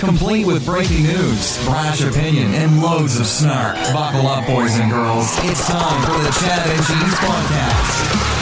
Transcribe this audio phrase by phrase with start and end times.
[0.00, 3.76] Complete with breaking news, brash opinion, and loads of snark.
[3.94, 5.26] Buckle up, boys and girls.
[5.38, 8.36] It's time for the Chad and Cheese Podcast.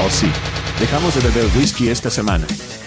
[0.00, 0.30] Oh sí.
[0.80, 2.46] Dejamos de beber whisky esta semana.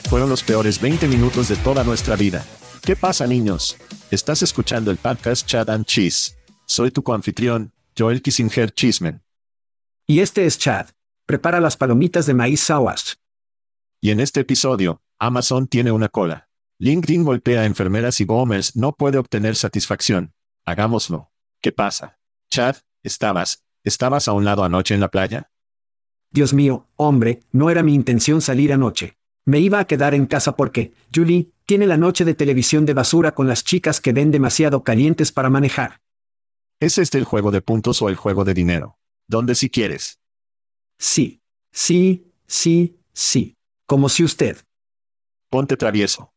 [0.09, 2.43] Fueron los peores 20 minutos de toda nuestra vida.
[2.85, 3.77] ¿Qué pasa niños?
[4.11, 6.37] Estás escuchando el podcast Chad and Cheese.
[6.67, 9.23] Soy tu coanfitrión, Joel Kissinger Cheeseman.
[10.05, 10.89] Y este es Chad.
[11.25, 13.13] Prepara las palomitas de maíz Sawash.
[14.01, 16.47] Y en este episodio, Amazon tiene una cola.
[16.77, 20.35] LinkedIn golpea a enfermeras y boomers no puede obtener satisfacción.
[20.63, 21.31] Hagámoslo.
[21.63, 22.19] ¿Qué pasa?
[22.51, 25.49] Chad, ¿estabas, estabas a un lado anoche en la playa?
[26.29, 29.17] Dios mío, hombre, no era mi intención salir anoche.
[29.45, 33.33] Me iba a quedar en casa porque, Julie, tiene la noche de televisión de basura
[33.33, 36.01] con las chicas que ven demasiado calientes para manejar.
[36.79, 38.97] ¿Es este el juego de puntos o el juego de dinero?
[39.27, 40.19] ¿Dónde si quieres?
[40.97, 41.41] Sí,
[41.71, 43.55] sí, sí, sí.
[43.85, 44.57] Como si usted.
[45.49, 46.33] Ponte travieso.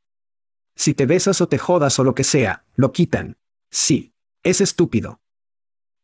[0.77, 3.39] Si te besas o te jodas o lo que sea, lo quitan.
[3.71, 4.13] Sí.
[4.43, 5.21] Es estúpido.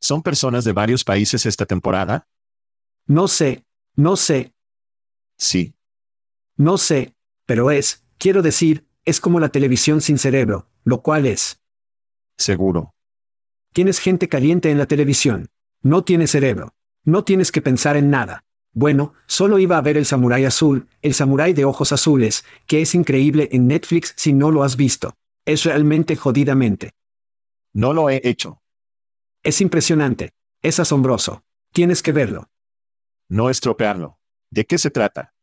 [0.01, 2.27] ¿Son personas de varios países esta temporada?
[3.07, 3.65] No sé,
[3.95, 4.53] no sé.
[5.39, 5.75] Sí.
[6.57, 7.15] No sé,
[7.47, 11.61] pero es, quiero decir, es como la televisión sin cerebro, lo cual es.
[12.39, 12.95] Seguro.
[13.73, 15.51] Tienes gente caliente en la televisión.
[15.83, 16.75] No tiene cerebro.
[17.05, 18.45] No tienes que pensar en nada.
[18.73, 22.95] Bueno, solo iba a ver el samurái azul, el samurái de ojos azules, que es
[22.95, 25.15] increíble en Netflix si no lo has visto.
[25.45, 26.93] Es realmente jodidamente.
[27.73, 28.63] No lo he hecho.
[29.43, 30.33] Es impresionante.
[30.63, 31.45] Es asombroso.
[31.73, 32.49] Tienes que verlo.
[33.29, 34.19] No estropearlo.
[34.51, 35.34] ¿De qué se trata?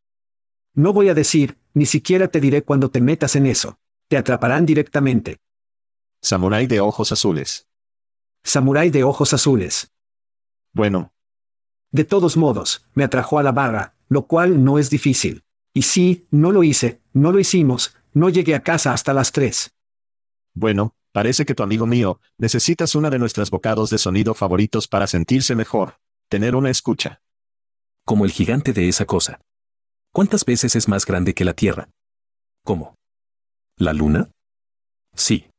[0.74, 3.80] No voy a decir, ni siquiera te diré cuando te metas en eso.
[4.08, 5.38] Te atraparán directamente.
[6.22, 7.68] Samurái de ojos azules.
[8.44, 9.92] Samurái de ojos azules.
[10.74, 11.14] Bueno.
[11.92, 15.44] De todos modos, me atrajo a la barra, lo cual no es difícil.
[15.74, 19.74] Y sí, no lo hice, no lo hicimos, no llegué a casa hasta las tres.
[20.54, 25.08] Bueno, parece que tu amigo mío, necesitas una de nuestras bocados de sonido favoritos para
[25.08, 26.00] sentirse mejor.
[26.30, 27.22] Tener una escucha
[28.06, 29.40] como el gigante de esa cosa.
[30.14, 31.90] ¿Cuántas veces es más grande que la Tierra?
[32.66, 32.96] ¿Cómo?
[33.78, 34.30] ¿La Luna?
[35.16, 35.50] Sí.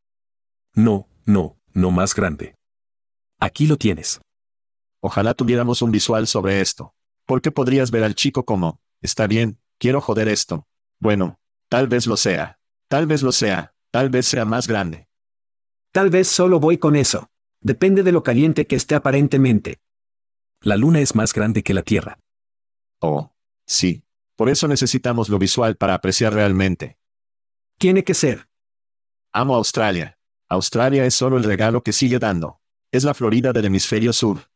[0.74, 2.54] No, no, no más grande.
[3.40, 4.20] Aquí lo tienes.
[5.00, 6.92] Ojalá tuviéramos un visual sobre esto.
[7.24, 10.66] Porque podrías ver al chico como, está bien, quiero joder esto.
[11.00, 11.38] Bueno,
[11.70, 12.58] tal vez lo sea.
[12.88, 13.72] Tal vez lo sea.
[13.90, 15.08] Tal vez sea más grande.
[15.92, 17.30] Tal vez solo voy con eso.
[17.62, 19.78] Depende de lo caliente que esté aparentemente.
[20.60, 22.18] La luna es más grande que la Tierra.
[23.00, 23.32] Oh,
[23.66, 24.04] sí.
[24.42, 26.98] Por eso necesitamos lo visual para apreciar realmente.
[27.78, 28.48] Tiene que ser.
[29.32, 30.18] Amo Australia.
[30.48, 32.60] Australia es solo el regalo que sigue dando.
[32.90, 34.50] Es la Florida del hemisferio sur.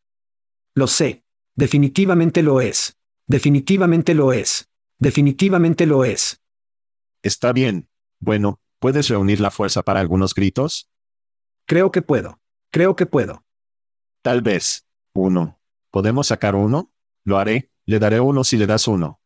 [0.75, 1.25] Lo sé.
[1.55, 2.99] Definitivamente lo es.
[3.29, 4.69] Definitivamente lo es.
[4.99, 6.43] Definitivamente lo es.
[7.23, 7.89] Está bien.
[8.19, 10.91] Bueno, ¿puedes reunir la fuerza para algunos gritos?
[11.65, 12.41] Creo que puedo.
[12.73, 13.45] Creo que puedo.
[14.23, 14.85] Tal vez.
[15.15, 15.61] Uno.
[15.93, 16.93] ¿Podemos sacar uno?
[17.23, 19.21] Lo haré, le daré uno si le das uno.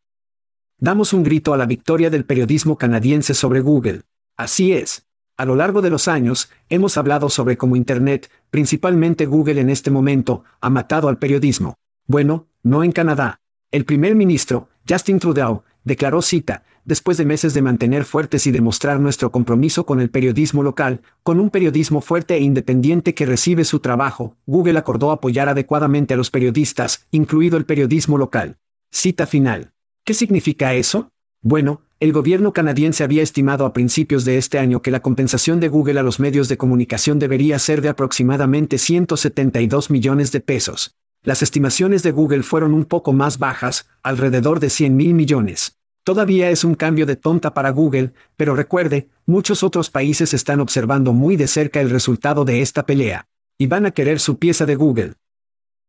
[0.83, 4.01] Damos un grito a la victoria del periodismo canadiense sobre Google.
[4.39, 5.07] Así es.
[5.37, 9.91] A lo largo de los años, hemos hablado sobre cómo Internet, principalmente Google en este
[9.91, 11.75] momento, ha matado al periodismo.
[12.07, 13.43] Bueno, no en Canadá.
[13.71, 19.01] El primer ministro, Justin Trudeau, declaró cita, después de meses de mantener fuertes y demostrar
[19.01, 23.81] nuestro compromiso con el periodismo local, con un periodismo fuerte e independiente que recibe su
[23.81, 28.57] trabajo, Google acordó apoyar adecuadamente a los periodistas, incluido el periodismo local.
[28.91, 29.75] Cita final.
[30.05, 31.11] ¿Qué significa eso?
[31.43, 35.69] Bueno, el gobierno canadiense había estimado a principios de este año que la compensación de
[35.69, 40.97] Google a los medios de comunicación debería ser de aproximadamente 172 millones de pesos.
[41.23, 45.77] Las estimaciones de Google fueron un poco más bajas, alrededor de 100 mil millones.
[46.03, 51.13] Todavía es un cambio de tonta para Google, pero recuerde, muchos otros países están observando
[51.13, 53.29] muy de cerca el resultado de esta pelea.
[53.59, 55.15] Y van a querer su pieza de Google.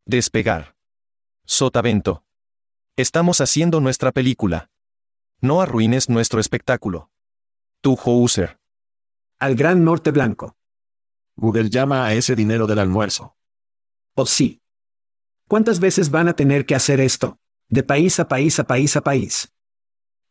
[0.05, 0.75] Despegar.
[1.45, 2.23] Sotavento.
[2.97, 4.69] Estamos haciendo nuestra película.
[5.39, 7.09] No arruines nuestro espectáculo.
[7.79, 8.59] Tu user.
[9.39, 10.57] Al Gran Norte Blanco.
[11.37, 13.37] Google llama a ese dinero del almuerzo.
[14.13, 14.61] ¿O sí?
[15.47, 17.39] ¿Cuántas veces van a tener que hacer esto?
[17.69, 19.53] De país a país a país a país.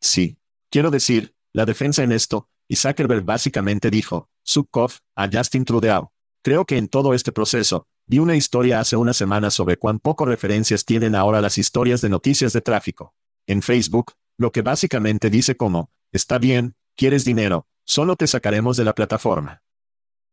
[0.02, 0.36] Sí.
[0.70, 6.12] Quiero decir, la defensa en esto, y Zuckerberg básicamente dijo, Subkov, a Justin Trudeau.
[6.42, 10.24] Creo que en todo este proceso, vi una historia hace una semana sobre cuán poco
[10.24, 13.14] referencias tienen ahora las historias de noticias de tráfico.
[13.46, 18.82] En Facebook, lo que básicamente dice como, está bien, quieres dinero, solo te sacaremos de
[18.82, 19.62] la plataforma.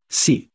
[0.08, 0.50] Sí.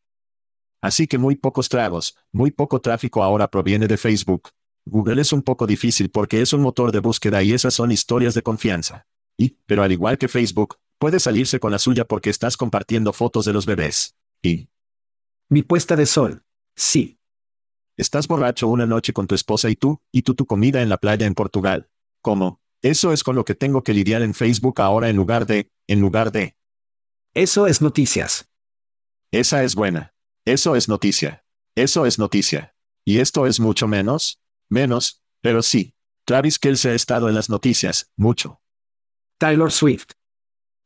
[0.81, 4.49] Así que muy pocos tragos, muy poco tráfico ahora proviene de Facebook.
[4.85, 8.33] Google es un poco difícil porque es un motor de búsqueda y esas son historias
[8.33, 9.07] de confianza.
[9.37, 13.45] Y, pero al igual que Facebook, puede salirse con la suya porque estás compartiendo fotos
[13.45, 14.17] de los bebés.
[14.41, 14.67] Y...
[15.47, 16.43] Mi puesta de sol.
[16.75, 17.19] Sí.
[17.97, 20.97] Estás borracho una noche con tu esposa y tú, y tú tu comida en la
[20.97, 21.89] playa en Portugal.
[22.21, 22.61] ¿Cómo?
[22.81, 26.01] Eso es con lo que tengo que lidiar en Facebook ahora en lugar de, en
[26.01, 26.57] lugar de.
[27.33, 28.49] Eso es noticias.
[29.31, 30.13] Esa es buena.
[30.45, 31.45] Eso es noticia.
[31.75, 32.75] Eso es noticia.
[33.05, 34.41] ¿Y esto es mucho menos?
[34.69, 35.95] Menos, pero sí.
[36.25, 38.61] Travis Kelce ha estado en las noticias, mucho.
[39.37, 40.11] Taylor Swift.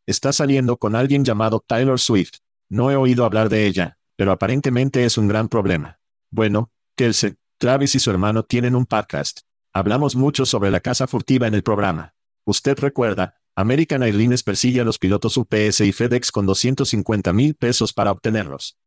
[0.08, 2.40] Está saliendo con alguien llamado Taylor Swift.
[2.70, 6.02] No he oído hablar de ella, pero aparentemente es un gran problema.
[6.30, 9.42] Bueno, Kelce, Travis y su hermano tienen un podcast.
[9.74, 12.16] Hablamos mucho sobre la casa furtiva en el programa.
[12.46, 17.94] Usted recuerda, American Airlines persigue a los pilotos UPS y FedEx con 250 mil pesos
[17.94, 18.78] para obtenerlos.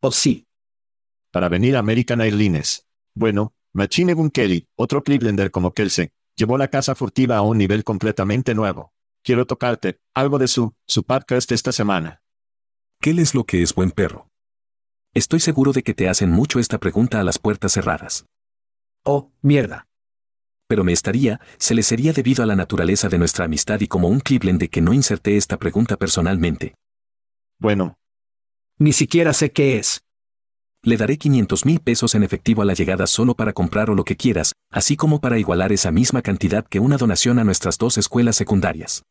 [0.00, 0.46] Oh sí.
[1.30, 2.86] Para venir a American Airlines.
[3.14, 7.84] Bueno, Machine Gun Kelly, otro Clevelander como Kelsey, llevó la casa furtiva a un nivel
[7.84, 8.92] completamente nuevo.
[9.22, 12.22] Quiero tocarte, algo de su, su podcast esta semana.
[13.00, 14.29] ¿Qué es lo que es buen perro?
[15.12, 18.26] Estoy seguro de que te hacen mucho esta pregunta a las puertas cerradas.
[19.04, 19.88] Oh, mierda.
[20.68, 24.06] Pero me estaría, se le sería debido a la naturaleza de nuestra amistad y como
[24.06, 26.76] un Cleveland de que no inserté esta pregunta personalmente.
[27.58, 27.98] Bueno.
[28.78, 30.04] Ni siquiera sé qué es.
[30.84, 34.04] Le daré 500 mil pesos en efectivo a la llegada solo para comprar o lo
[34.04, 37.98] que quieras, así como para igualar esa misma cantidad que una donación a nuestras dos
[37.98, 39.02] escuelas secundarias.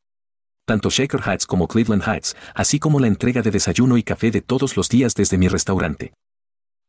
[0.69, 4.41] Tanto Shaker Heights como Cleveland Heights, así como la entrega de desayuno y café de
[4.41, 6.13] todos los días desde mi restaurante.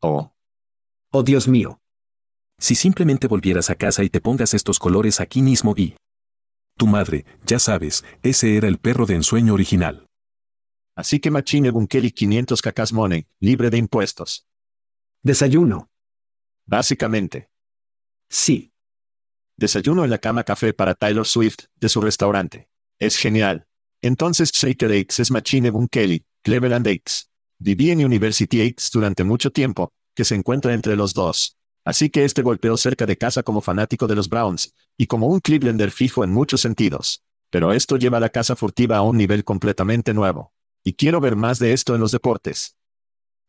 [0.03, 0.35] Oh.
[1.11, 1.81] Oh Dios mío.
[2.59, 5.97] Si simplemente volvieras a casa y te pongas estos colores aquí mismo y...
[6.77, 10.07] Tu madre, ya sabes, ese era el perro de ensueño original.
[10.95, 14.47] Así que Machine Gun Kelly 500 cacas money, libre de impuestos.
[15.23, 15.89] Desayuno.
[16.67, 17.49] Básicamente.
[18.29, 18.75] Sí.
[19.57, 22.69] Desayuno en la cama café para Taylor Swift, de su restaurante.
[22.99, 23.67] Es genial.
[24.03, 27.29] Entonces Shaker X es Machine Gun Kelly, Cleveland X.
[27.59, 31.59] Viví en University X durante mucho tiempo, que se encuentra entre los dos.
[31.85, 35.41] Así que este golpeó cerca de casa como fanático de los Browns, y como un
[35.41, 37.23] Clevelander fijo en muchos sentidos.
[37.51, 40.55] Pero esto lleva la casa furtiva a un nivel completamente nuevo.
[40.83, 42.77] Y quiero ver más de esto en los deportes.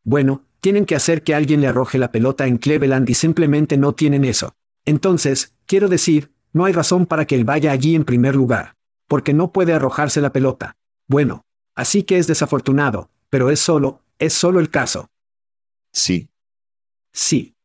[0.03, 3.93] Bueno, tienen que hacer que alguien le arroje la pelota en Cleveland y simplemente no
[3.93, 4.55] tienen eso.
[4.83, 8.75] Entonces, quiero decir, no hay razón para que él vaya allí en primer lugar.
[9.11, 10.77] Porque no puede arrojarse la pelota.
[11.05, 11.43] Bueno,
[11.75, 15.09] así que es desafortunado, pero es solo, es solo el caso.
[15.91, 16.29] Sí.
[17.11, 17.57] Sí.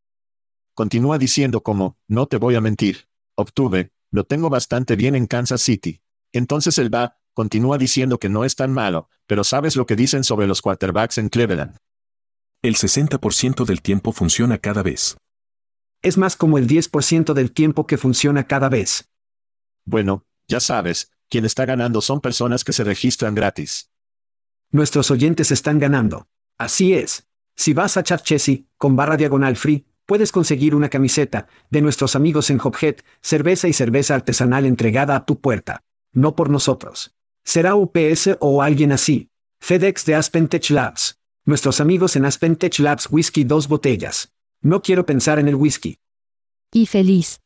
[0.75, 3.07] Continúa diciendo como, no te voy a mentir.
[3.37, 6.01] Obtuve, lo tengo bastante bien en Kansas City.
[6.33, 10.25] Entonces él va, continúa diciendo que no es tan malo, pero sabes lo que dicen
[10.25, 11.77] sobre los quarterbacks en Cleveland.
[12.61, 15.17] El 60% del tiempo funciona cada vez.
[16.03, 19.09] Es más como el 10% del tiempo que funciona cada vez.
[19.85, 23.91] Bueno, ya sabes, quien está ganando son personas que se registran gratis.
[24.71, 26.29] Nuestros oyentes están ganando.
[26.59, 27.27] Así es.
[27.55, 32.15] Si vas a Chat Chessy, con barra diagonal free, puedes conseguir una camiseta, de nuestros
[32.17, 35.83] amigos en Hophead, cerveza y cerveza artesanal entregada a tu puerta.
[36.13, 37.15] No por nosotros.
[37.45, 39.31] Será UPS o alguien así.
[39.61, 41.19] FedEx de Aspen Tech Labs.
[41.45, 44.33] Nuestros amigos en Aspen Tech Labs Whisky dos botellas.
[44.61, 45.99] No quiero pensar en el whisky.
[46.73, 47.41] Y feliz.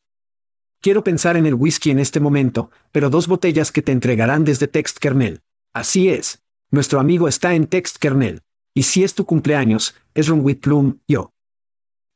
[0.82, 4.66] Quiero pensar en el whisky en este momento, pero dos botellas que te entregarán desde
[4.66, 5.42] Text Kernel.
[5.74, 6.42] Así es.
[6.70, 8.40] Nuestro amigo está en Text Kernel.
[8.72, 11.34] Y si es tu cumpleaños, es Ron with Plum, yo.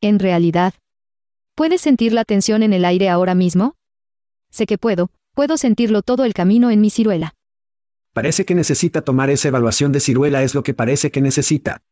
[0.00, 0.72] En realidad.
[1.54, 3.76] ¿Puedes sentir la tensión en el aire ahora mismo?
[4.50, 7.34] Sé que puedo, puedo sentirlo todo el camino en mi ciruela.
[8.14, 11.82] Parece que necesita tomar esa evaluación de ciruela es lo que parece que necesita.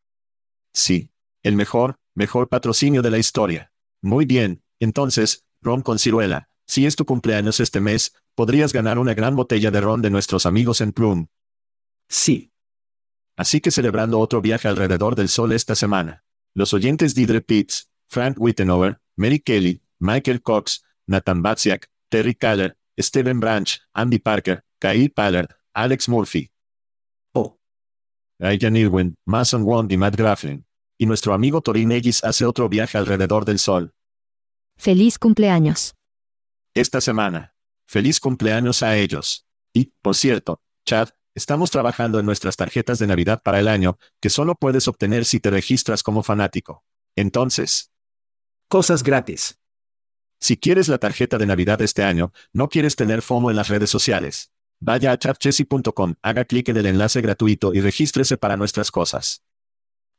[0.73, 1.11] Sí.
[1.43, 3.71] El mejor, mejor patrocinio de la historia.
[4.01, 6.49] Muy bien, entonces, ron con ciruela.
[6.65, 10.45] Si es tu cumpleaños este mes, podrías ganar una gran botella de ron de nuestros
[10.45, 11.27] amigos en Plum.
[12.09, 12.51] Sí.
[13.35, 16.23] Así que celebrando otro viaje alrededor del sol esta semana.
[16.53, 23.39] Los oyentes Didre Pitts, Frank Wittenover, Mary Kelly, Michael Cox, Nathan Batsiak, Terry Keller, Steven
[23.39, 26.51] Branch, Andy Parker, Kyle Pallard, Alex Murphy.
[27.33, 27.57] Oh.
[28.39, 30.65] Ryan Irwin, Mason Wond y Matt Grafflin.
[30.99, 33.93] Y nuestro amigo Torin Egis hace otro viaje alrededor del sol.
[34.77, 35.95] Feliz cumpleaños.
[36.75, 37.53] Esta semana.
[37.87, 39.45] Feliz cumpleaños a ellos.
[39.73, 44.31] Y, por cierto, Chad, estamos trabajando en nuestras tarjetas de Navidad para el año, que
[44.31, 46.83] solo puedes obtener si te registras como fanático.
[47.15, 47.91] Entonces,
[48.69, 49.59] Cosas gratis.
[50.39, 53.91] si quieres la tarjeta de Navidad este año, no quieres tener FOMO en las redes
[53.91, 54.51] sociales.
[54.79, 59.43] Vaya a chatchessy.com, haga clic en el enlace gratuito y regístrese para nuestras cosas.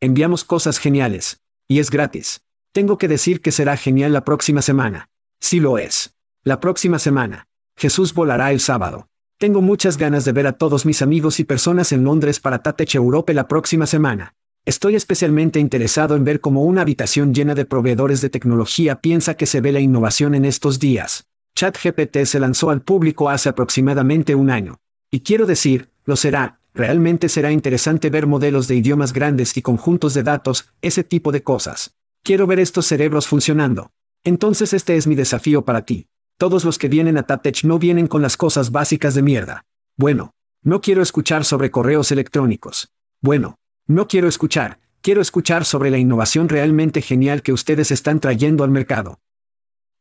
[0.00, 1.40] Enviamos cosas geniales.
[1.66, 2.42] Y es gratis.
[2.72, 5.10] Tengo que decir que será genial la próxima semana.
[5.40, 6.13] Sí lo es.
[6.46, 7.48] La próxima semana.
[7.74, 9.08] Jesús volará el sábado.
[9.38, 12.96] Tengo muchas ganas de ver a todos mis amigos y personas en Londres para Tatech
[12.96, 14.34] Europe la próxima semana.
[14.66, 19.46] Estoy especialmente interesado en ver cómo una habitación llena de proveedores de tecnología piensa que
[19.46, 21.24] se ve la innovación en estos días.
[21.54, 24.76] ChatGPT se lanzó al público hace aproximadamente un año.
[25.10, 30.12] Y quiero decir, lo será, realmente será interesante ver modelos de idiomas grandes y conjuntos
[30.12, 31.94] de datos, ese tipo de cosas.
[32.22, 33.92] Quiero ver estos cerebros funcionando.
[34.24, 36.06] Entonces este es mi desafío para ti.
[36.36, 39.64] Todos los que vienen a Tatech no vienen con las cosas básicas de mierda.
[39.96, 42.90] Bueno, no quiero escuchar sobre correos electrónicos.
[43.20, 48.64] Bueno, no quiero escuchar, quiero escuchar sobre la innovación realmente genial que ustedes están trayendo
[48.64, 49.20] al mercado.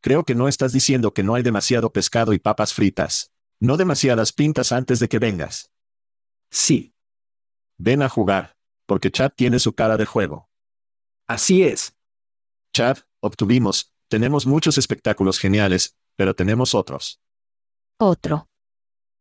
[0.02, 3.32] Creo que no estás diciendo que no hay demasiado pescado y papas fritas.
[3.60, 5.72] No demasiadas pintas antes de que vengas.
[6.50, 6.94] Sí,
[7.78, 8.56] Ven a jugar.
[8.86, 10.50] Porque Chad tiene su cara de juego.
[11.28, 11.96] así es.
[12.74, 17.20] Chad, obtuvimos, tenemos muchos espectáculos geniales, pero tenemos otros.
[18.00, 18.48] Otro.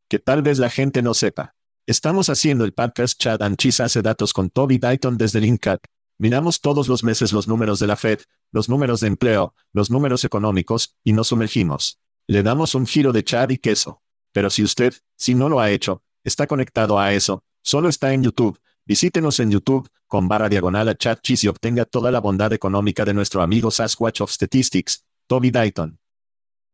[0.09, 1.55] Que tal vez la gente no sepa.
[1.87, 5.83] Estamos haciendo el podcast Chad and Cheese hace datos con Toby Dayton desde Linkat.
[6.19, 8.21] Miramos todos los meses los números de la Fed,
[8.53, 11.99] los números de empleo, los números económicos, y nos sumergimos.
[12.29, 14.03] Le damos un giro de Chad y queso.
[14.33, 18.23] Pero si usted, si no lo ha hecho, está conectado a eso, solo está en
[18.23, 22.53] YouTube, visítenos en YouTube, con barra diagonal a Chad Cheese y obtenga toda la bondad
[22.53, 26.02] económica de nuestro amigo Sasquatch of Statistics, Toby Dayton.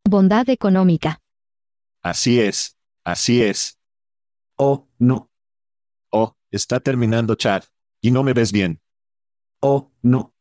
[0.03, 1.21] Bondad económica.
[2.01, 3.79] Así es, así es.
[4.55, 5.31] Oh, no.
[6.11, 7.63] Oh, está terminando Chad.
[8.01, 8.81] Y no me ves bien.
[9.61, 10.33] Oh, no.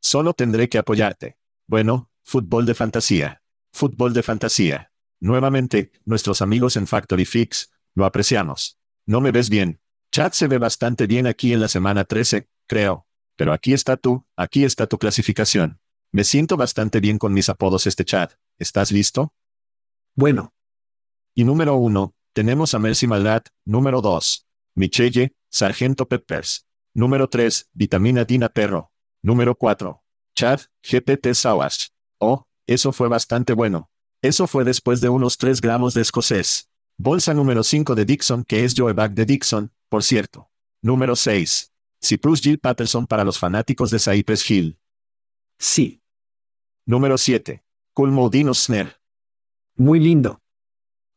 [0.00, 1.38] Solo tendré que apoyarte.
[1.66, 3.42] Bueno, fútbol de fantasía.
[3.72, 4.92] Fútbol de fantasía.
[5.18, 8.78] Nuevamente, nuestros amigos en Factory Fix, lo apreciamos.
[9.06, 9.80] No me ves bien.
[10.12, 13.06] Chad se ve bastante bien aquí en la semana 13, creo.
[13.36, 15.80] Pero aquí está tú, aquí está tu clasificación.
[16.12, 18.30] Me siento bastante bien con mis apodos este Chad.
[18.58, 19.34] ¿Estás listo?
[20.14, 20.52] Bueno,
[21.36, 24.46] Y número uno, tenemos a Mercy Maldat, número dos,
[24.76, 26.66] Michelle, Sargento Peppers.
[26.94, 28.92] Número tres, Vitamina Dina Perro.
[29.22, 30.04] Número cuatro,
[30.36, 31.88] Chad, GPT Sawash.
[32.20, 33.90] Oh, eso fue bastante bueno.
[34.22, 36.70] Eso fue después de unos 3 gramos de escocés.
[36.96, 40.50] Bolsa número 5 de Dixon, que es Joe Bag de Dixon, por cierto.
[40.80, 41.72] Número 6.
[42.00, 44.78] Cyprus Jill Patterson para los fanáticos de Cypress Hill.
[45.58, 46.00] sí.
[46.86, 47.63] Número 7.
[47.94, 48.96] Culmodino Snare.
[49.76, 50.42] Muy lindo.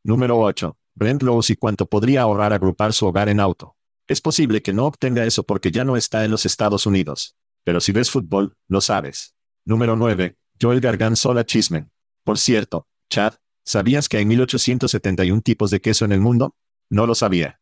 [0.03, 0.77] Número 8.
[0.93, 3.75] Brent Rose y cuánto podría ahorrar agrupar su hogar en auto.
[4.07, 7.35] Es posible que no obtenga eso porque ya no está en los Estados Unidos.
[7.63, 9.33] Pero si ves fútbol, lo sabes.
[9.65, 10.37] Número 9.
[10.61, 11.91] Joel Garganzola Chismen.
[12.23, 13.33] Por cierto, Chad,
[13.65, 16.55] ¿sabías que hay 1871 tipos de queso en el mundo?
[16.91, 17.59] No lo sabía.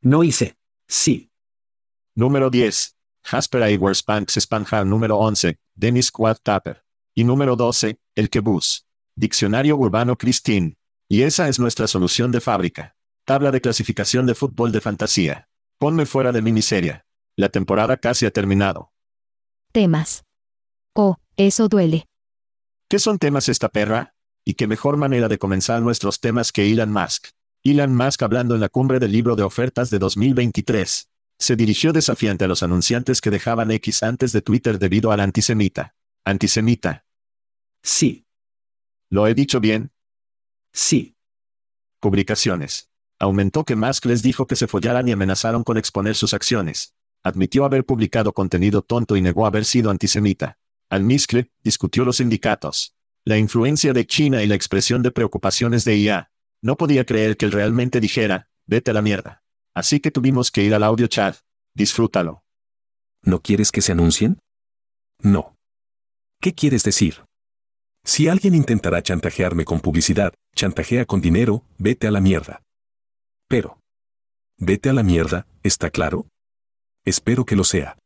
[0.00, 0.56] No hice.
[0.88, 1.30] Sí.
[2.14, 2.96] Número 10.
[3.22, 5.58] Jasper Ewer Spanks Spanjar número 11.
[5.74, 6.82] Dennis Quad Tapper.
[7.14, 7.98] Y número 12.
[8.16, 8.86] El Kebus.
[9.14, 10.76] Diccionario Urbano Christine.
[11.08, 12.96] Y esa es nuestra solución de fábrica.
[13.24, 15.48] Tabla de clasificación de fútbol de fantasía.
[15.78, 17.06] Ponme fuera de mi miseria.
[17.36, 18.92] La temporada casi ha terminado.
[19.72, 20.24] Temas.
[20.94, 22.06] Oh, eso duele.
[22.88, 24.14] ¿Qué son temas esta perra?
[24.44, 27.28] Y qué mejor manera de comenzar nuestros temas que Elon Musk.
[27.62, 31.08] Elon Musk hablando en la cumbre del libro de ofertas de 2023.
[31.38, 35.94] Se dirigió desafiante a los anunciantes que dejaban X antes de Twitter debido al antisemita.
[36.24, 37.04] Antisemita.
[37.82, 38.26] Sí,
[39.10, 39.90] ¿Lo he dicho bien?
[40.72, 41.16] sí,
[42.00, 42.88] Publicaciones.
[43.18, 46.94] Aumentó que Musk les dijo que se follaran y amenazaron con exponer sus acciones.
[47.22, 50.58] Admitió haber publicado contenido tonto y negó haber sido antisemita.
[50.88, 52.96] Al Miscle, discutió los sindicatos.
[53.26, 56.32] La influencia de China y la expresión de preocupaciones de IA.
[56.62, 59.42] No podía creer que él realmente dijera, vete a la mierda.
[59.74, 61.36] Así que tuvimos que ir al audio chat.
[61.74, 62.42] Disfrútalo.
[63.22, 64.38] ¿No quieres que se anuncien?
[65.18, 65.58] No.
[66.40, 67.22] ¿Qué quieres decir?
[68.10, 72.64] Si alguien intentará chantajearme con publicidad, chantajea con dinero, vete a la mierda.
[73.46, 73.78] Pero.
[74.58, 76.26] Vete a la mierda, ¿está claro?
[77.04, 77.96] Espero que lo sea.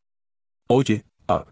[0.69, 1.47] Oye, ah,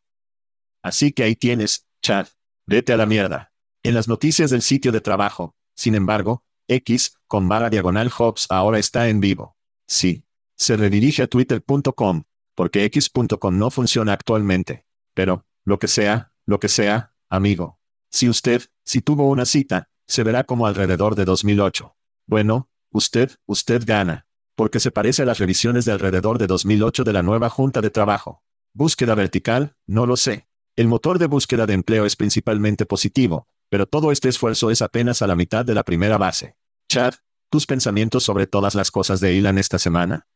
[0.82, 2.28] Así que ahí tienes, chat.
[2.66, 3.52] Vete a la mierda.
[3.82, 8.78] En las noticias del sitio de trabajo, sin embargo, X, con barra diagonal Hobbs ahora
[8.78, 9.56] está en vivo.
[9.88, 10.26] Sí.
[10.58, 14.84] Se redirige a twitter.com, porque x.com no funciona actualmente.
[15.14, 17.78] Pero, lo que sea, lo que sea, amigo.
[18.12, 21.96] Si usted, si tuvo una cita, se verá como alrededor de 2008.
[22.26, 24.26] Bueno, usted, usted gana.
[24.54, 27.88] Porque se parece a las revisiones de alrededor de 2008 de la nueva Junta de
[27.88, 28.42] Trabajo.
[28.74, 30.46] Búsqueda vertical, no lo sé.
[30.76, 35.22] El motor de búsqueda de empleo es principalmente positivo, pero todo este esfuerzo es apenas
[35.22, 36.56] a la mitad de la primera base.
[36.88, 37.14] Chad,
[37.50, 40.26] ¿tus pensamientos sobre todas las cosas de Elon esta semana?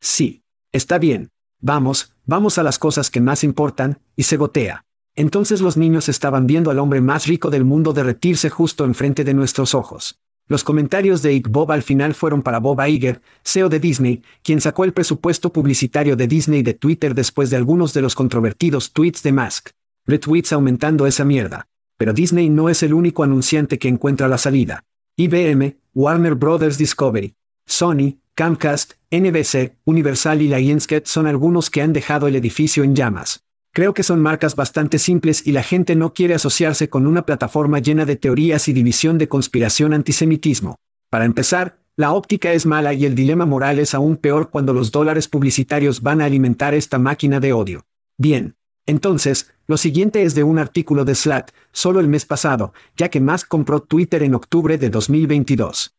[0.00, 0.38] sí.
[0.72, 1.32] Está bien.
[1.60, 4.86] Vamos, vamos a las cosas que más importan, y se gotea.
[5.14, 9.34] Entonces los niños estaban viendo al hombre más rico del mundo derretirse justo enfrente de
[9.34, 10.18] nuestros ojos.
[10.48, 14.60] Los comentarios de Ike Bob al final fueron para Bob Iger, CEO de Disney, quien
[14.60, 19.22] sacó el presupuesto publicitario de Disney de Twitter después de algunos de los controvertidos tweets
[19.22, 19.70] de Musk.
[20.06, 21.68] Retweets aumentando esa mierda.
[21.96, 24.84] Pero Disney no es el único anunciante que encuentra la salida.
[25.16, 27.34] IBM, Warner Brothers Discovery,
[27.66, 33.44] Sony, Comcast, NBC, Universal y Lionsgate son algunos que han dejado el edificio en llamas.
[33.74, 37.78] Creo que son marcas bastante simples y la gente no quiere asociarse con una plataforma
[37.78, 40.76] llena de teorías y división de conspiración antisemitismo.
[41.08, 44.92] Para empezar, la óptica es mala y el dilema moral es aún peor cuando los
[44.92, 47.86] dólares publicitarios van a alimentar esta máquina de odio.
[48.18, 48.56] Bien.
[48.84, 53.20] Entonces, lo siguiente es de un artículo de Slat, solo el mes pasado, ya que
[53.20, 55.94] Musk compró Twitter en octubre de 2022.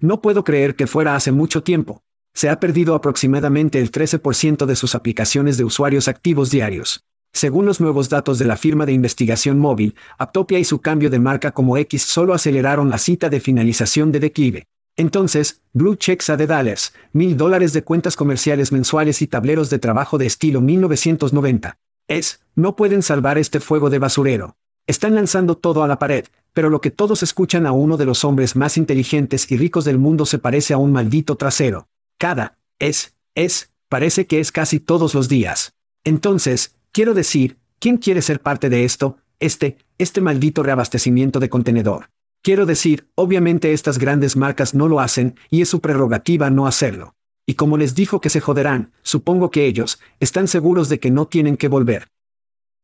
[0.00, 2.02] No puedo creer que fuera hace mucho tiempo.
[2.38, 7.02] Se ha perdido aproximadamente el 13% de sus aplicaciones de usuarios activos diarios.
[7.32, 11.18] Según los nuevos datos de la firma de investigación móvil, Aptopia y su cambio de
[11.18, 14.66] marca como X solo aceleraron la cita de finalización de declive.
[14.96, 19.80] Entonces, Blue Checks a de dólares, mil dólares de cuentas comerciales mensuales y tableros de
[19.80, 21.76] trabajo de estilo 1990.
[22.06, 24.56] Es, no pueden salvar este fuego de basurero.
[24.86, 28.24] Están lanzando todo a la pared, pero lo que todos escuchan a uno de los
[28.24, 31.88] hombres más inteligentes y ricos del mundo se parece a un maldito trasero.
[32.18, 35.74] Cada, es, es, parece que es casi todos los días.
[36.02, 39.18] Entonces, quiero decir, ¿quién quiere ser parte de esto?
[39.38, 42.10] Este, este maldito reabastecimiento de contenedor.
[42.42, 47.14] Quiero decir, obviamente estas grandes marcas no lo hacen, y es su prerrogativa no hacerlo.
[47.46, 51.26] Y como les dijo que se joderán, supongo que ellos, están seguros de que no
[51.26, 52.08] tienen que volver.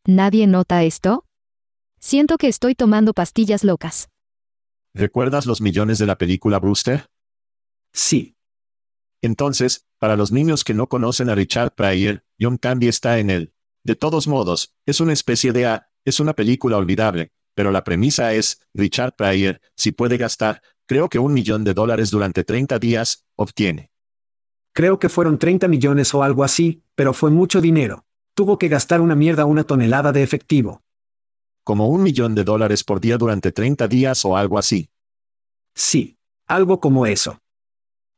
[0.06, 1.24] ¿Nadie nota esto?
[1.98, 4.08] Siento que estoy tomando pastillas locas.
[4.92, 7.06] ¿Recuerdas los millones de la película Brewster?
[7.92, 8.33] Sí,
[9.24, 13.54] Entonces, para los niños que no conocen a Richard Pryor, John Candy está en él.
[13.82, 18.34] De todos modos, es una especie de A, es una película olvidable, pero la premisa
[18.34, 23.24] es, Richard Pryor, si puede gastar, creo que un millón de dólares durante 30 días,
[23.34, 23.90] obtiene.
[24.74, 28.04] creo que fueron 30 millones o algo así, pero fue mucho dinero.
[28.34, 30.82] Tuvo que gastar una mierda una tonelada de efectivo.
[31.64, 34.90] Como un millón de dólares por día durante 30 días o algo así.
[35.74, 37.40] Sí, algo como eso.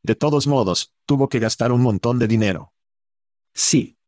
[0.06, 2.72] De todos modos, tuvo que gastar un montón de dinero.
[3.52, 3.98] Sí,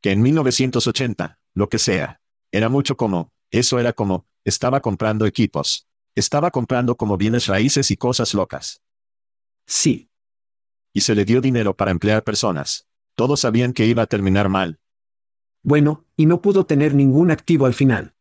[0.00, 2.20] Que en 1980, lo que sea.
[2.52, 5.88] Era mucho como, eso era como, estaba comprando equipos.
[6.14, 8.82] Estaba comprando como bienes raíces y cosas locas.
[9.66, 10.10] sí,
[10.92, 12.86] Y se le dio dinero para emplear personas.
[13.16, 14.78] Todos sabían que iba a terminar mal.
[15.64, 18.14] bueno, y no pudo tener ningún activo al final.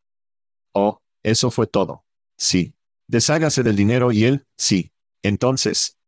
[0.74, 2.04] Oh, eso fue todo.
[2.36, 2.74] Sí.
[3.08, 4.91] Deshágase del dinero y él, sí.
[5.22, 6.00] Entonces,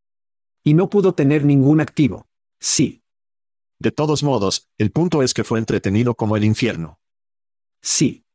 [0.68, 2.28] Y no pudo tener ningún activo.
[2.60, 3.02] Sí,
[3.80, 7.00] de todos modos, el punto es que fue entretenido como el infierno.
[7.82, 8.26] sí,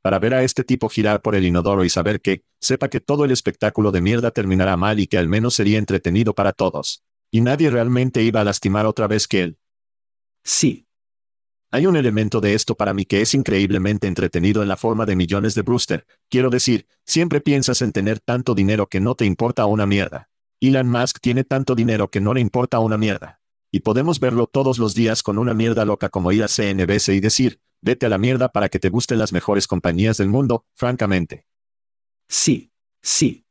[0.00, 3.24] Para ver a este tipo girar por el inodoro y saber que, sepa que todo
[3.24, 7.02] el espectáculo de mierda terminará mal y que al menos sería entretenido para todos.
[7.30, 9.58] Y nadie realmente iba a lastimar otra vez que él.
[10.42, 10.86] Sí.
[11.70, 15.16] Hay un elemento de esto para mí que es increíblemente entretenido en la forma de
[15.16, 16.06] millones de Brewster.
[16.30, 20.29] Quiero decir, siempre piensas en tener tanto dinero que no te importa una mierda.
[20.60, 23.40] Elon Musk tiene tanto dinero que no le importa una mierda.
[23.72, 27.20] Y podemos verlo todos los días con una mierda loca como ir a CNBC y
[27.20, 31.46] decir, vete a la mierda para que te gusten las mejores compañías del mundo, francamente.
[32.28, 32.72] Sí.
[33.02, 33.46] Sí.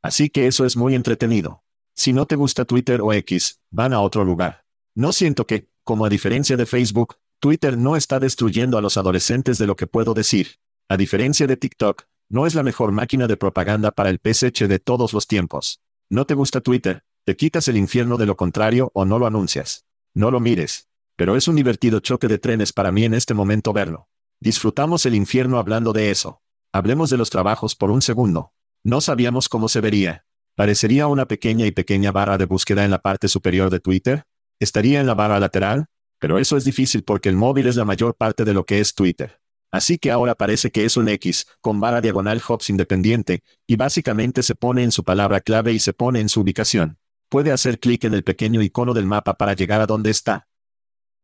[0.00, 1.64] Así que eso es muy entretenido.
[1.96, 4.64] Si no te gusta Twitter o X, van a otro lugar.
[4.94, 9.58] No siento que, como a diferencia de Facebook, Twitter no está destruyendo a los adolescentes
[9.58, 10.60] de lo que puedo decir.
[10.88, 14.78] A diferencia de TikTok, no es la mejor máquina de propaganda para el PSH de
[14.78, 15.80] todos los tiempos.
[16.10, 19.84] No te gusta Twitter, te quitas el infierno de lo contrario o no lo anuncias.
[20.14, 20.88] No lo mires.
[21.16, 24.08] Pero es un divertido choque de trenes para mí en este momento verlo.
[24.40, 26.40] Disfrutamos el infierno hablando de eso.
[26.72, 28.54] Hablemos de los trabajos por un segundo.
[28.84, 30.24] No sabíamos cómo se vería.
[30.54, 34.24] ¿Parecería una pequeña y pequeña barra de búsqueda en la parte superior de Twitter?
[34.60, 35.88] ¿Estaría en la barra lateral?
[36.18, 38.94] Pero eso es difícil porque el móvil es la mayor parte de lo que es
[38.94, 39.40] Twitter.
[39.70, 44.42] Así que ahora parece que es un X, con barra diagonal hops independiente, y básicamente
[44.42, 46.98] se pone en su palabra clave y se pone en su ubicación.
[47.28, 50.48] Puede hacer clic en el pequeño icono del mapa para llegar a donde está.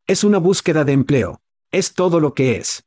[0.05, 1.41] Es una búsqueda de empleo.
[1.71, 2.85] Es todo lo que es.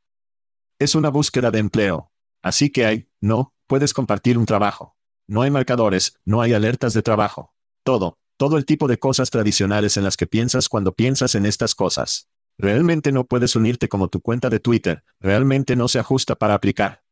[0.78, 2.12] Es una búsqueda de empleo.
[2.42, 4.96] Así que hay, no, puedes compartir un trabajo.
[5.26, 7.52] No hay marcadores, no hay alertas de trabajo.
[7.82, 11.74] Todo, todo el tipo de cosas tradicionales en las que piensas cuando piensas en estas
[11.74, 12.28] cosas.
[12.58, 17.04] Realmente no puedes unirte como tu cuenta de Twitter, realmente no se ajusta para aplicar.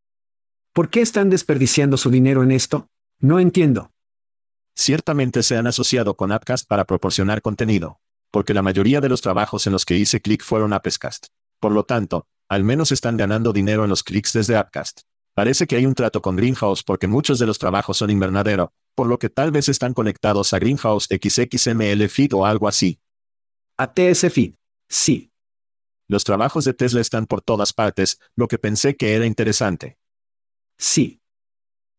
[0.73, 2.89] ¿Por qué están desperdiciando su dinero en esto?
[3.21, 3.93] No entiendo.
[4.75, 8.01] Ciertamente se han asociado con Appcast para proporcionar contenido,
[8.33, 11.29] porque la mayoría de los trabajos en los que hice clic fueron Appcast.
[11.61, 15.03] Por lo tanto, al menos están ganando dinero en los clics desde Appcast.
[15.35, 19.07] Parece que hay un trato con Greenhouse porque muchos de los trabajos son invernadero, por
[19.07, 22.99] lo que tal vez están conectados a Greenhouse XXML Feed o algo así.
[23.79, 24.55] A TS Feed.
[24.89, 25.31] Sí.
[26.09, 29.99] Los trabajos de Tesla están por todas partes, lo que pensé que era interesante.
[30.79, 31.21] Sí.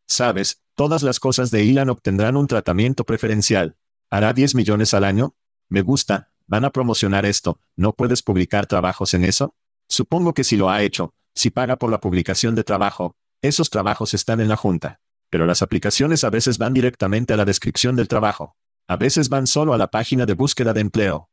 [0.06, 3.76] Sabes, todas las cosas de Elon obtendrán un tratamiento preferencial.
[4.10, 5.34] ¿Hará 10 millones al año?
[5.68, 9.54] Me gusta, van a promocionar esto, ¿no puedes publicar trabajos en eso?
[9.88, 14.14] Supongo que si lo ha hecho, si paga por la publicación de trabajo, esos trabajos
[14.14, 15.00] están en la junta.
[15.30, 18.56] Pero las aplicaciones a veces van directamente a la descripción del trabajo.
[18.88, 21.30] A veces van solo a la página de búsqueda de empleo.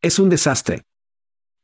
[0.00, 0.82] Es un desastre.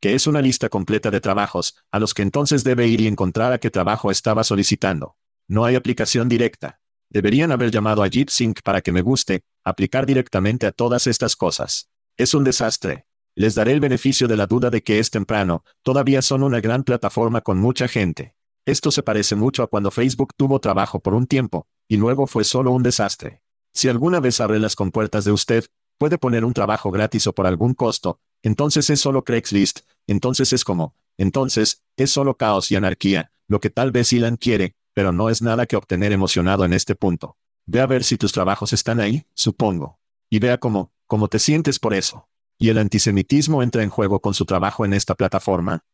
[0.01, 3.53] Que es una lista completa de trabajos, a los que entonces debe ir y encontrar
[3.53, 5.17] a qué trabajo estaba solicitando.
[5.49, 6.81] No hay aplicación directa.
[7.11, 11.91] Deberían haber llamado a JetSync para que me guste, aplicar directamente a todas estas cosas.
[12.17, 13.07] Es un desastre.
[13.35, 16.85] Les daré el beneficio de la duda de que es temprano, todavía son una gran
[16.85, 18.35] plataforma con mucha gente.
[18.67, 22.45] Esto se parece mucho a cuando Facebook tuvo trabajo por un tiempo, y luego fue
[22.45, 23.43] solo un desastre.
[23.73, 25.65] Si alguna vez abre las compuertas de usted,
[25.99, 30.65] puede poner un trabajo gratis o por algún costo, entonces es solo Craigslist, entonces es
[30.65, 35.31] como, entonces, es solo caos y anarquía, lo que tal vez Elon quiere, pero no
[35.31, 37.37] es nada que obtener emocionado en este punto.
[37.67, 40.01] Ve a ver si tus trabajos están ahí, supongo.
[40.31, 42.29] Y vea cómo, cómo te sientes por eso.
[42.57, 45.85] ¿Y el antisemitismo entra en juego con su trabajo en esta plataforma?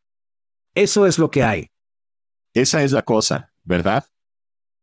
[0.74, 1.70] Eso es lo que hay.
[2.52, 4.06] Esa es la cosa, ¿verdad?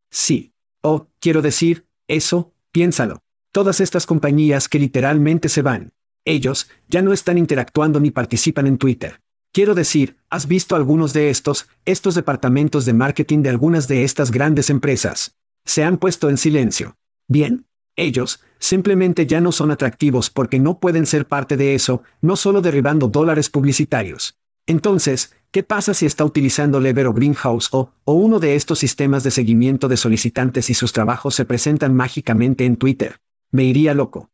[0.10, 0.54] Sí.
[0.82, 3.24] O, quiero decir, eso, piénsalo.
[3.52, 5.94] Todas estas compañías que literalmente se van.
[6.26, 9.22] Ellos, ya no están interactuando ni participan en Twitter.
[9.54, 14.32] Quiero decir, ¿has visto algunos de estos, estos departamentos de marketing de algunas de estas
[14.32, 15.36] grandes empresas?
[15.66, 16.96] Se han puesto en silencio.
[17.28, 17.66] Bien.
[17.98, 22.62] Ellos, simplemente ya no son atractivos porque no pueden ser parte de eso, no solo
[22.62, 24.38] derribando dólares publicitarios.
[24.66, 29.24] Entonces, ¿qué pasa si está utilizando Lever o Greenhouse o, o uno de estos sistemas
[29.24, 33.20] de seguimiento de solicitantes y sus trabajos se presentan mágicamente en Twitter?
[33.52, 34.30] Me iría loco.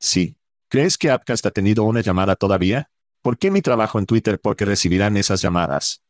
[0.00, 0.34] Sí.
[0.72, 2.88] ¿Crees que Appcast ha tenido una llamada todavía?
[3.20, 4.40] ¿Por qué mi trabajo en Twitter?
[4.40, 6.02] Porque recibirán esas llamadas.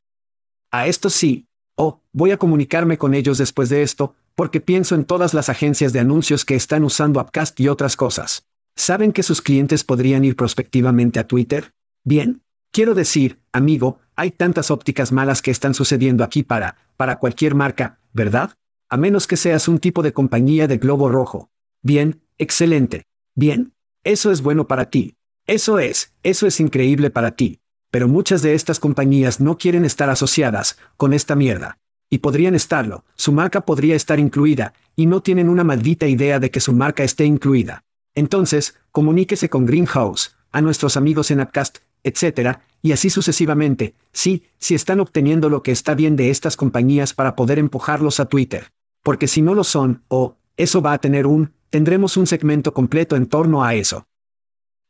[0.71, 1.49] A esto sí.
[1.75, 5.93] Oh, voy a comunicarme con ellos después de esto, porque pienso en todas las agencias
[5.93, 8.47] de anuncios que están usando Appcast y otras cosas.
[8.77, 11.73] ¿Saben que sus clientes podrían ir prospectivamente a Twitter?
[12.05, 17.57] Bien, Quiero decir, amigo, hay tantas ópticas malas que están sucediendo aquí para, para cualquier
[17.57, 18.55] marca, ¿verdad?
[18.89, 21.51] A menos que seas un tipo de compañía de globo rojo.
[21.83, 23.09] Bien, excelente.
[23.35, 23.75] Bien.
[24.05, 25.15] Eso es bueno para ti.
[25.47, 27.61] Eso es, eso es increíble para ti.
[27.93, 31.79] Pero muchas de estas compañías no quieren estar asociadas con esta mierda.
[32.11, 36.51] Y podrían estarlo, su marca podría estar incluida, y no tienen una maldita idea de
[36.51, 37.85] que su marca esté incluida.
[38.15, 44.75] Entonces, comuníquese con Greenhouse, a nuestros amigos en Upcast, etc., y así sucesivamente, sí, si
[44.75, 48.73] están obteniendo lo que está bien de estas compañías para poder empujarlos a Twitter.
[49.05, 53.17] Porque si no lo son, o, eso va a tener un, tendremos un segmento completo
[53.17, 54.07] en torno a eso.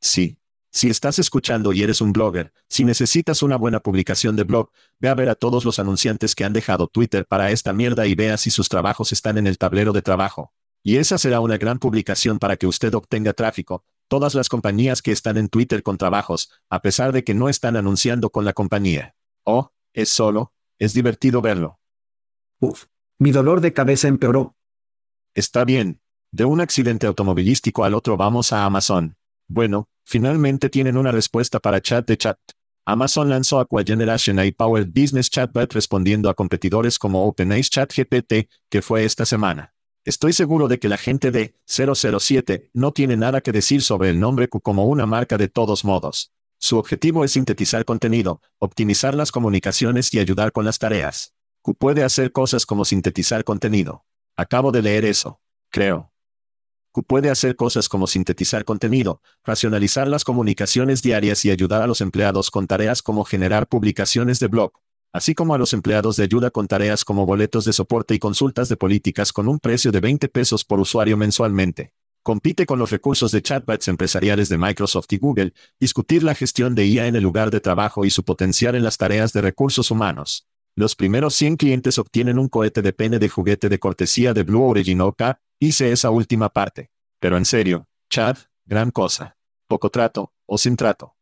[0.01, 0.37] Sí.
[0.73, 5.09] Si estás escuchando y eres un blogger, si necesitas una buena publicación de blog, ve
[5.09, 8.37] a ver a todos los anunciantes que han dejado Twitter para esta mierda y vea
[8.37, 10.53] si sus trabajos están en el tablero de trabajo.
[10.83, 15.13] Y esa será una gran publicación para que usted obtenga tráfico, todas las compañías que
[15.13, 19.15] están en Twitter con trabajos, a pesar de que no están anunciando con la compañía.
[19.45, 21.79] Oh, es solo, es divertido verlo.
[22.59, 22.87] Uf,
[23.19, 24.57] mi dolor de cabeza empeoró.
[25.35, 26.02] Está bien.
[26.35, 29.17] De un accidente automovilístico al otro vamos a Amazon.
[29.49, 32.39] Bueno, finalmente tienen una respuesta para chat de chat.
[32.87, 38.81] Amazon lanzó Aqua Generation AI Powered Business Chatbot respondiendo a competidores como OpenAI's ChatGPT, que
[38.81, 39.75] fue esta semana.
[40.07, 44.19] Estoy seguro de que la gente de 007 no tiene nada que decir sobre el
[44.19, 46.33] nombre Q como una marca de todos modos.
[46.59, 51.35] Su objetivo es sintetizar contenido, optimizar las comunicaciones y ayudar con las tareas.
[51.61, 54.07] Q puede hacer cosas como sintetizar contenido.
[54.35, 55.43] Acabo de leer eso.
[55.71, 56.12] Creo.
[57.01, 62.51] Puede hacer cosas como sintetizar contenido, racionalizar las comunicaciones diarias y ayudar a los empleados
[62.51, 64.73] con tareas como generar publicaciones de blog,
[65.11, 68.69] así como a los empleados de ayuda con tareas como boletos de soporte y consultas
[68.69, 71.95] de políticas con un precio de 20 pesos por usuario mensualmente.
[72.23, 76.87] Compite con los recursos de chatbots empresariales de Microsoft y Google, discutir la gestión de
[76.87, 80.47] IA en el lugar de trabajo y su potencial en las tareas de recursos humanos.
[80.75, 84.63] Los primeros 100 clientes obtienen un cohete de pene de juguete de cortesía de Blue
[84.63, 85.23] Origin OK,
[85.63, 86.91] Hice esa última parte.
[87.21, 89.37] Pero en serio, Chad, gran cosa.
[89.69, 91.15] Poco trato, o sin trato.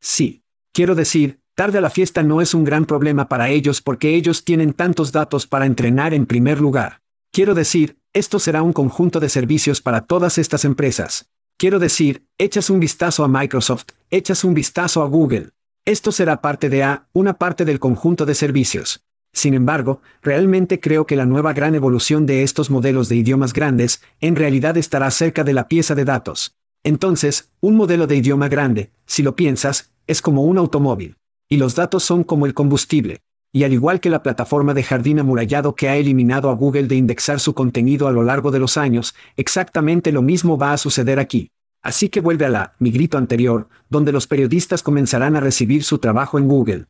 [0.00, 0.42] Sí.
[0.72, 4.44] Quiero decir, tarde a la fiesta no es un gran problema para ellos porque ellos
[4.44, 7.02] tienen tantos datos para entrenar en primer lugar.
[7.30, 11.30] Quiero decir, esto será un conjunto de servicios para todas estas empresas.
[11.56, 15.50] Quiero decir, echas un vistazo a Microsoft, echas un vistazo a Google.
[15.84, 19.04] Esto será parte de A, una parte del conjunto de servicios.
[19.32, 24.00] Sin embargo, realmente creo que la nueva gran evolución de estos modelos de idiomas grandes,
[24.20, 26.54] en realidad estará cerca de la pieza de datos.
[26.84, 31.16] Entonces, un modelo de idioma grande, si lo piensas, es como un automóvil.
[31.48, 33.18] Y los datos son como el combustible.
[33.52, 36.94] Y al igual que la plataforma de jardín amurallado que ha eliminado a Google de
[36.94, 41.18] indexar su contenido a lo largo de los años, exactamente lo mismo va a suceder
[41.18, 41.50] aquí.
[41.82, 45.98] Así que vuelve a la, mi grito anterior, donde los periodistas comenzarán a recibir su
[45.98, 46.86] trabajo en Google.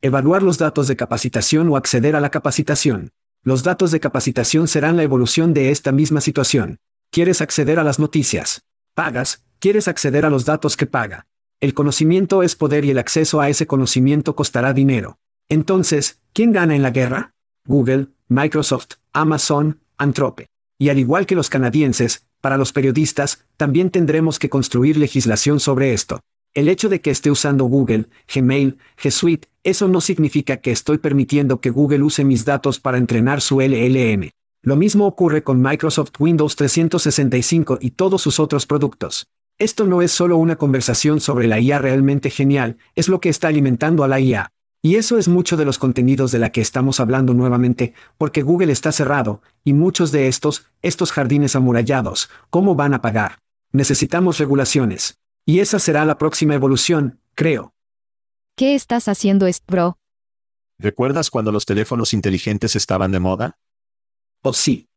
[0.00, 3.10] Evaluar los datos de capacitación o acceder a la capacitación.
[3.42, 6.78] Los datos de capacitación serán la evolución de esta misma situación.
[7.10, 8.62] ¿Quieres acceder a las noticias?
[8.94, 11.26] Pagas, quieres acceder a los datos que paga.
[11.60, 15.18] El conocimiento es poder y el acceso a ese conocimiento costará dinero.
[15.48, 17.34] Entonces, ¿quién gana en la guerra?
[17.66, 20.46] Google, Microsoft, Amazon, Anthrope.
[20.78, 25.94] Y al igual que los canadienses, para los periodistas, también tendremos que construir legislación sobre
[25.94, 26.20] esto.
[26.52, 30.98] El hecho de que esté usando Google, Gmail, G Suite, eso no significa que estoy
[30.98, 34.28] permitiendo que Google use mis datos para entrenar su LLM.
[34.60, 39.26] Lo mismo ocurre con Microsoft Windows 365 y todos sus otros productos.
[39.58, 43.48] Esto no es solo una conversación sobre la IA realmente genial, es lo que está
[43.48, 44.50] alimentando a la IA.
[44.84, 48.70] Y eso es mucho de los contenidos de la que estamos hablando nuevamente, porque Google
[48.70, 53.38] está cerrado, y muchos de estos, estos jardines amurallados, ¿cómo van a pagar?
[53.72, 55.18] Necesitamos regulaciones.
[55.46, 57.72] Y esa será la próxima evolución, creo.
[58.56, 59.96] ¿Qué estás haciendo, bro?
[60.78, 63.58] ¿Recuerdas cuando los teléfonos inteligentes estaban de moda?
[64.42, 64.90] Oh sí.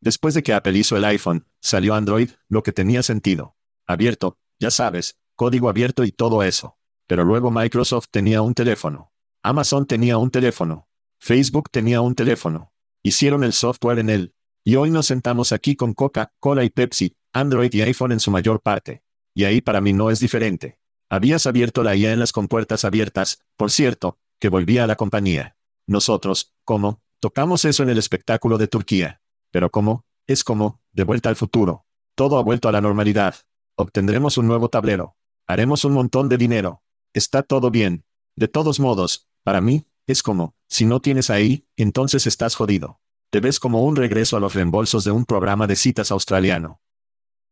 [0.00, 3.56] Después de que Apple hizo el iPhone, salió Android, lo que tenía sentido.
[3.86, 6.78] Abierto, ya sabes, código abierto y todo eso.
[7.12, 9.12] Pero luego Microsoft tenía un teléfono.
[9.42, 10.88] Amazon tenía un teléfono.
[11.18, 12.72] Facebook tenía un teléfono.
[13.02, 14.34] Hicieron el software en él.
[14.64, 18.30] Y hoy nos sentamos aquí con Coca, Cola y Pepsi, Android y iPhone en su
[18.30, 19.02] mayor parte.
[19.34, 20.78] Y ahí para mí no es diferente.
[21.10, 25.58] Habías abierto la IA en las compuertas abiertas, por cierto, que volvía a la compañía.
[25.86, 27.02] Nosotros, ¿cómo?
[27.20, 29.20] Tocamos eso en el espectáculo de Turquía.
[29.50, 30.06] Pero ¿cómo?
[30.26, 31.84] Es como, de vuelta al futuro.
[32.14, 33.34] Todo ha vuelto a la normalidad.
[33.76, 35.14] Obtendremos un nuevo tablero.
[35.46, 36.82] Haremos un montón de dinero.
[37.14, 38.04] Está todo bien.
[38.36, 43.00] De todos modos, para mí, es como, si no tienes ahí, entonces estás jodido.
[43.30, 46.80] Te ves como un regreso a los reembolsos de un programa de citas australiano.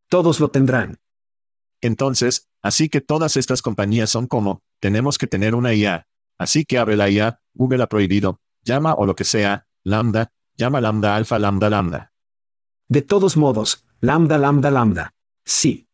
[0.09, 0.99] Todos lo tendrán.
[1.81, 6.07] Entonces, así que todas estas compañías son como, tenemos que tener una IA.
[6.38, 10.81] Así que abre la IA, Google ha prohibido, llama o lo que sea, lambda, llama
[10.81, 12.12] lambda alfa lambda lambda.
[12.88, 15.14] De todos modos, lambda lambda lambda.
[15.44, 15.88] Sí.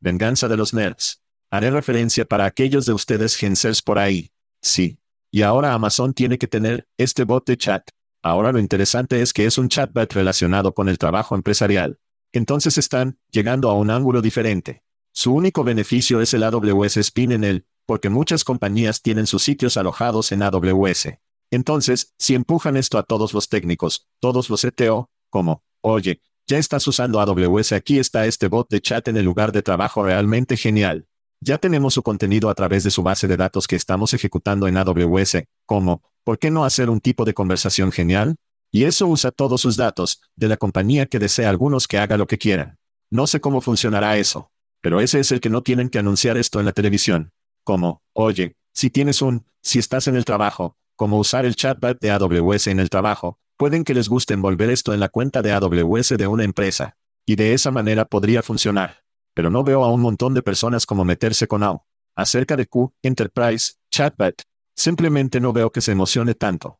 [0.00, 1.23] Venganza de los nerds.
[1.54, 4.32] Haré referencia para aquellos de ustedes gensers por ahí.
[4.60, 4.98] Sí.
[5.30, 7.90] Y ahora Amazon tiene que tener este bot de chat.
[8.24, 12.00] Ahora lo interesante es que es un chatbot relacionado con el trabajo empresarial.
[12.32, 14.82] Entonces están llegando a un ángulo diferente.
[15.12, 19.76] Su único beneficio es el AWS Spin en él, porque muchas compañías tienen sus sitios
[19.76, 21.20] alojados en AWS.
[21.52, 26.84] Entonces, si empujan esto a todos los técnicos, todos los ETO, como, oye, ya estás
[26.88, 31.06] usando AWS, aquí está este bot de chat en el lugar de trabajo realmente genial.
[31.46, 34.78] Ya tenemos su contenido a través de su base de datos que estamos ejecutando en
[34.78, 38.36] AWS, como, ¿por qué no hacer un tipo de conversación genial?
[38.72, 42.26] Y eso usa todos sus datos, de la compañía que desea algunos que haga lo
[42.26, 42.78] que quieran.
[43.10, 44.52] No sé cómo funcionará eso.
[44.80, 47.30] Pero ese es el que no tienen que anunciar esto en la televisión.
[47.62, 52.10] Como, oye, si tienes un, si estás en el trabajo, como usar el chatbot de
[52.10, 56.16] AWS en el trabajo, pueden que les guste envolver esto en la cuenta de AWS
[56.16, 56.96] de una empresa.
[57.26, 59.03] Y de esa manera podría funcionar
[59.34, 61.84] pero no veo a un montón de personas como meterse con AO.
[62.16, 64.42] Acerca de Q, Enterprise, Chatbot,
[64.74, 66.78] simplemente no veo que se emocione tanto.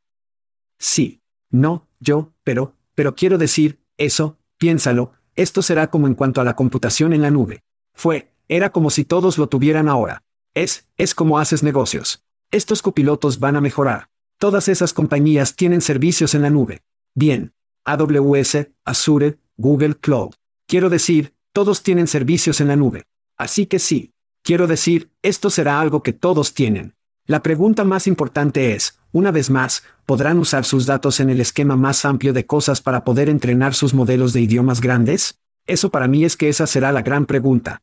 [0.78, 1.20] Sí.
[1.50, 6.56] No, yo, pero, pero quiero decir, eso, piénsalo, esto será como en cuanto a la
[6.56, 7.62] computación en la nube.
[7.92, 10.22] Fue, era como si todos lo tuvieran ahora.
[10.54, 12.24] Es, es como haces negocios.
[12.50, 14.08] Estos copilotos van a mejorar.
[14.38, 16.82] Todas esas compañías tienen servicios en la nube.
[17.14, 17.52] Bien.
[17.84, 20.34] AWS, Azure, Google Cloud.
[20.66, 23.04] Quiero decir, todos tienen servicios en la nube.
[23.38, 24.12] Así que sí.
[24.42, 26.96] Quiero decir, esto será algo que todos tienen.
[27.26, 31.76] La pregunta más importante es, una vez más, ¿podrán usar sus datos en el esquema
[31.76, 35.38] más amplio de cosas para poder entrenar sus modelos de idiomas grandes?
[35.64, 37.80] Eso para mí es que esa será la gran pregunta.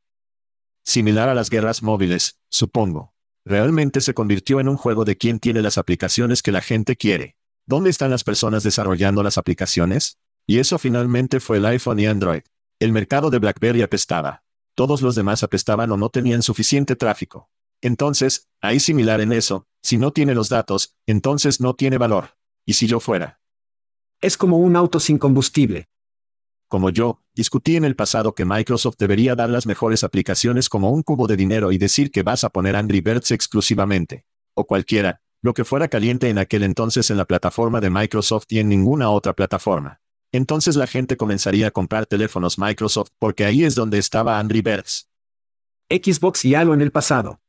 [0.83, 3.13] Similar a las guerras móviles, supongo.
[3.45, 7.37] Realmente se convirtió en un juego de quién tiene las aplicaciones que la gente quiere.
[7.65, 10.17] ¿Dónde están las personas desarrollando las aplicaciones?
[10.45, 12.41] Y eso finalmente fue el iPhone y Android.
[12.81, 14.43] El mercado de BlackBerry apestaba.
[14.73, 17.51] Todos los demás apestaban o no tenían suficiente tráfico.
[17.79, 22.37] Entonces, hay similar en eso, si no tiene los datos, entonces no tiene valor.
[22.65, 23.39] ¿Y si yo fuera?
[24.19, 25.89] Es como un auto sin combustible.
[26.67, 31.03] Como yo, discutí en el pasado que Microsoft debería dar las mejores aplicaciones como un
[31.03, 34.25] cubo de dinero y decir que vas a poner Angry Birds exclusivamente.
[34.55, 38.57] O cualquiera, lo que fuera caliente en aquel entonces en la plataforma de Microsoft y
[38.57, 40.01] en ninguna otra plataforma.
[40.31, 45.09] Entonces la gente comenzaría a comprar teléfonos Microsoft porque ahí es donde estaba Angry Birds.
[45.89, 47.41] Xbox y Halo en el pasado.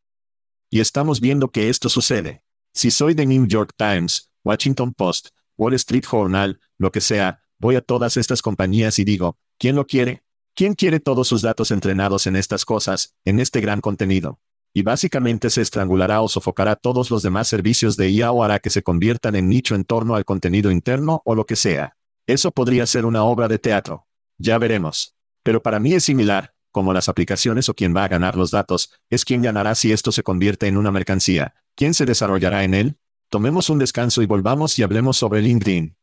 [0.69, 2.43] Y estamos viendo que esto sucede.
[2.75, 7.77] Si soy de New York Times, Washington Post, Wall Street Journal, lo que sea, voy
[7.77, 10.25] a todas estas compañías y digo, ¿quién lo quiere?
[10.55, 14.41] ¿Quién quiere todos sus datos entrenados en estas cosas, en este gran contenido?
[14.75, 18.71] Y básicamente se estrangulará o sofocará todos los demás servicios de IA o hará que
[18.71, 21.97] se conviertan en nicho en torno al contenido interno o lo que sea.
[22.33, 24.07] Eso podría ser una obra de teatro.
[24.39, 25.15] Ya veremos.
[25.43, 28.91] Pero para mí es similar, como las aplicaciones o quien va a ganar los datos,
[29.11, 31.55] es quien ganará si esto se convierte en una mercancía.
[31.75, 32.97] ¿Quién se desarrollará en él?
[33.29, 35.99] Tomemos un descanso y volvamos y hablemos sobre LinkedIn.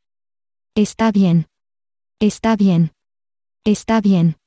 [0.76, 1.48] Está bien.
[2.20, 2.92] Está bien.
[3.64, 4.38] Está bien.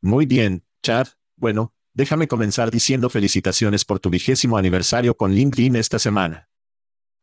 [0.00, 1.08] Muy bien, Chad.
[1.34, 6.48] Bueno, déjame comenzar diciendo felicitaciones por tu vigésimo aniversario con LinkedIn esta semana.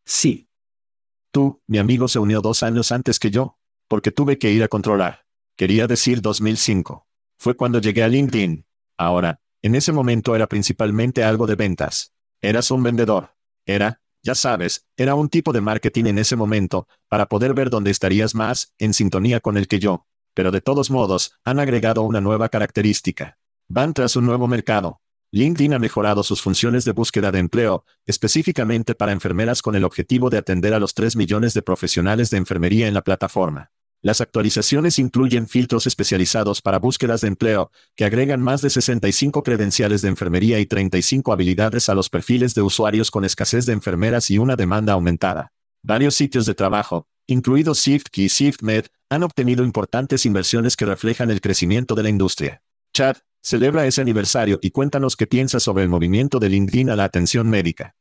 [0.05, 0.49] Sí.
[1.31, 3.56] Tú, mi amigo, se unió dos años antes que yo
[3.87, 5.25] porque tuve que ir a controlar.
[5.55, 7.07] Quería decir 2005.
[7.37, 8.65] Fue cuando llegué a LinkedIn.
[8.97, 12.13] Ahora, en ese momento era principalmente algo de ventas.
[12.41, 13.35] Eras un vendedor.
[13.65, 17.91] Era, ya sabes, era un tipo de marketing en ese momento, para poder ver dónde
[17.91, 20.05] estarías más, en sintonía con el que yo.
[20.33, 23.37] Pero de todos modos, han agregado una nueva característica.
[23.67, 25.01] Van tras un nuevo mercado.
[25.31, 30.29] LinkedIn ha mejorado sus funciones de búsqueda de empleo, específicamente para enfermeras con el objetivo
[30.29, 33.71] de atender a los 3 millones de profesionales de enfermería en la plataforma.
[34.01, 40.01] Las actualizaciones incluyen filtros especializados para búsquedas de empleo, que agregan más de 65 credenciales
[40.01, 44.37] de enfermería y 35 habilidades a los perfiles de usuarios con escasez de enfermeras y
[44.37, 45.51] una demanda aumentada.
[45.81, 51.41] Varios sitios de trabajo, incluidos ShiftKey y ShiftMed, han obtenido importantes inversiones que reflejan el
[51.41, 52.61] crecimiento de la industria.
[52.93, 57.05] Chad, celebra ese aniversario y cuéntanos qué piensas sobre el movimiento de LinkedIn a la
[57.05, 57.95] atención médica.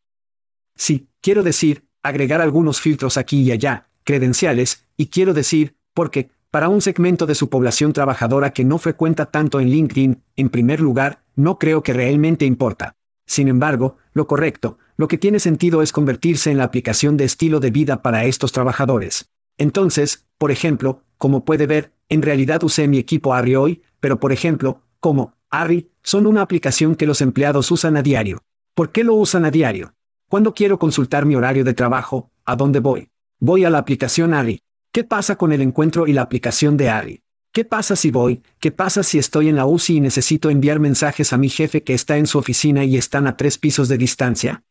[0.74, 6.68] Sí, quiero decir, agregar algunos filtros aquí y allá, credenciales, y quiero decir, porque, para
[6.68, 11.22] un segmento de su población trabajadora que no frecuenta tanto en LinkedIn, en primer lugar,
[11.36, 12.96] no creo que realmente importa.
[13.24, 17.60] Sin embargo, lo correcto, lo que tiene sentido es convertirse en la aplicación de estilo
[17.60, 19.30] de vida para estos trabajadores.
[19.56, 24.32] Entonces, por ejemplo, como puede ver, en realidad usé mi equipo Arri hoy, pero por
[24.32, 28.42] ejemplo, como Arri, son una aplicación que los empleados usan a diario.
[28.74, 29.94] ¿Por qué lo usan a diario?
[30.28, 33.08] Cuando quiero consultar mi horario de trabajo, ¿a dónde voy?
[33.40, 34.60] Voy a la aplicación Arri.
[34.96, 37.20] ¿Qué pasa con el encuentro y la aplicación de Ari?
[37.52, 38.40] ¿Qué pasa si voy?
[38.60, 41.92] ¿Qué pasa si estoy en la UCI y necesito enviar mensajes a mi jefe que
[41.92, 44.64] está en su oficina y están a tres pisos de distancia?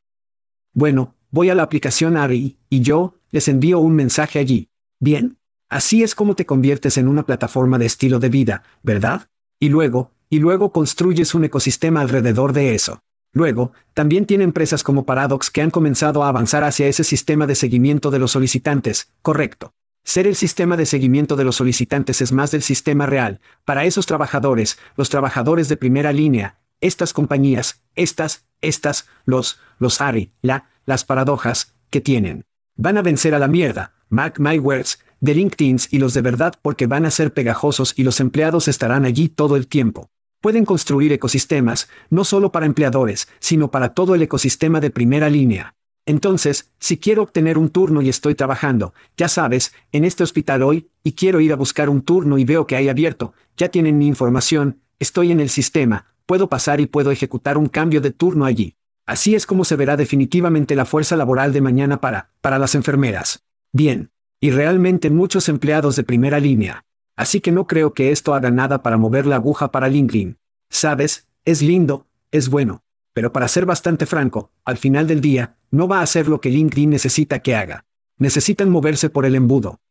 [0.73, 4.71] Bueno, voy a la aplicación Ari, y yo, les envío un mensaje allí.
[4.99, 5.37] Bien.
[5.69, 9.29] Así es como te conviertes en una plataforma de estilo de vida, ¿verdad?
[9.59, 13.03] Y luego, y luego construyes un ecosistema alrededor de eso.
[13.31, 17.53] Luego, también tiene empresas como Paradox que han comenzado a avanzar hacia ese sistema de
[17.53, 19.75] seguimiento de los solicitantes, correcto.
[20.05, 23.41] Ser el sistema de seguimiento de los solicitantes es más del sistema real.
[23.65, 30.31] Para esos trabajadores, los trabajadores de primera línea, estas compañías, estas, estas, los, los ARI,
[30.43, 32.45] la, las paradojas, que tienen.
[32.77, 36.53] Van a vencer a la mierda, Mark my words, de LinkedIn y los de verdad
[36.61, 40.11] porque van a ser pegajosos y los empleados estarán allí todo el tiempo.
[40.39, 45.73] Pueden construir ecosistemas, no solo para empleadores, sino para todo el ecosistema de primera línea.
[46.05, 50.89] Entonces, si quiero obtener un turno y estoy trabajando, ya sabes, en este hospital hoy,
[51.03, 54.05] y quiero ir a buscar un turno y veo que hay abierto, ya tienen mi
[54.05, 58.75] información, estoy en el sistema, puedo pasar y puedo ejecutar un cambio de turno allí.
[59.07, 63.43] Así es como se verá definitivamente la fuerza laboral de mañana para, para las enfermeras.
[63.71, 64.11] Bien.
[64.41, 66.85] Y realmente muchos empleados de primera línea.
[67.15, 70.37] Así que no creo que esto haga nada para mover la aguja para LinkedIn.
[70.69, 72.83] Sabes, es lindo, es bueno.
[73.13, 76.49] Pero para ser bastante franco, al final del día, no va a hacer lo que
[76.49, 77.85] LinkedIn necesita que haga.
[78.17, 79.81] Necesitan moverse por el embudo.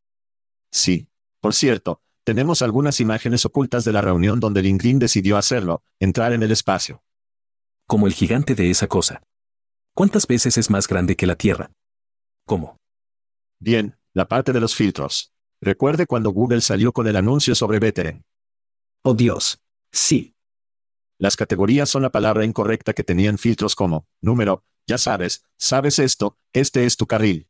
[0.72, 1.09] Sí.
[1.41, 6.43] Por cierto, tenemos algunas imágenes ocultas de la reunión donde LinkedIn decidió hacerlo, entrar en
[6.43, 7.03] el espacio.
[7.87, 9.22] Como el gigante de esa cosa.
[9.95, 11.70] ¿Cuántas veces es más grande que la Tierra?
[12.47, 12.78] ¿Cómo?
[13.61, 15.35] Bien, la parte de los filtros.
[15.61, 18.24] Recuerde cuando Google salió con el anuncio sobre Veteran.
[19.03, 19.61] Oh Dios.
[19.93, 20.35] Sí.
[21.18, 26.39] Las categorías son la palabra incorrecta que tenían filtros como, número, ya sabes, sabes esto,
[26.53, 27.49] este es tu carril.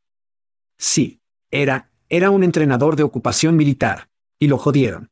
[0.78, 1.20] Sí.
[1.51, 4.11] Era, era un entrenador de ocupación militar.
[4.39, 5.11] Y lo jodieron.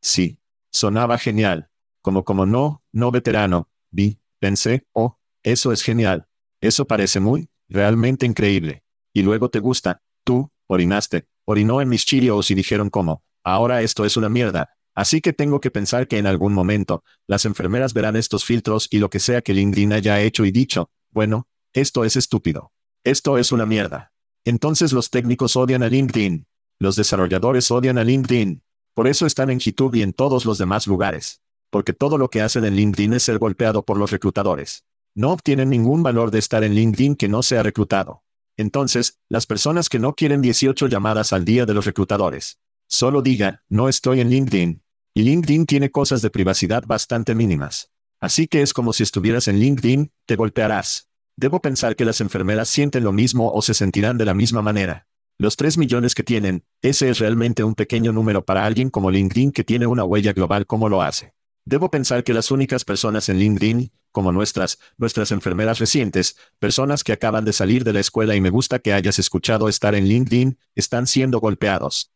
[0.00, 0.38] Sí.
[0.70, 1.70] Sonaba genial.
[2.02, 3.68] Como como no, no veterano.
[3.90, 6.28] Vi, pensé, oh, eso es genial.
[6.60, 8.84] Eso parece muy, realmente increíble.
[9.12, 14.04] Y luego te gusta, tú, orinaste, orinó en mis Cheerios y dijeron como, ahora esto
[14.04, 14.76] es una mierda.
[14.94, 18.98] Así que tengo que pensar que en algún momento, las enfermeras verán estos filtros y
[18.98, 22.72] lo que sea que LinkedIn haya hecho y dicho, bueno, esto es estúpido.
[23.04, 24.12] Esto es una mierda.
[24.44, 26.46] Entonces los técnicos odian a LinkedIn.
[26.78, 28.62] Los desarrolladores odian a LinkedIn.
[28.94, 31.42] Por eso están en YouTube y en todos los demás lugares.
[31.70, 34.84] Porque todo lo que hacen en LinkedIn es ser golpeado por los reclutadores.
[35.14, 38.22] No obtienen ningún valor de estar en LinkedIn que no sea reclutado.
[38.56, 42.58] Entonces, las personas que no quieren 18 llamadas al día de los reclutadores.
[42.86, 44.82] Solo diga, no estoy en LinkedIn.
[45.14, 47.90] Y LinkedIn tiene cosas de privacidad bastante mínimas.
[48.20, 51.08] Así que es como si estuvieras en LinkedIn, te golpearás.
[51.36, 55.06] Debo pensar que las enfermeras sienten lo mismo o se sentirán de la misma manera.
[55.38, 59.52] Los 3 millones que tienen, ese es realmente un pequeño número para alguien como LinkedIn
[59.52, 61.34] que tiene una huella global como lo hace.
[61.66, 67.12] Debo pensar que las únicas personas en LinkedIn, como nuestras, nuestras enfermeras recientes, personas que
[67.12, 70.58] acaban de salir de la escuela y me gusta que hayas escuchado estar en LinkedIn,
[70.74, 72.12] están siendo golpeados.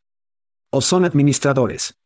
[0.70, 1.98] O son administradores.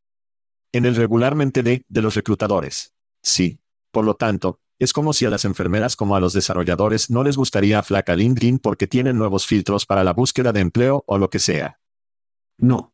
[0.73, 2.93] En el regularmente de, de los reclutadores.
[3.23, 3.61] Sí.
[3.95, 7.37] Por lo tanto, es como si a las enfermeras como a los desarrolladores no les
[7.37, 11.39] gustaría flaca LinkedIn porque tienen nuevos filtros para la búsqueda de empleo o lo que
[11.39, 11.79] sea.
[12.59, 12.93] No.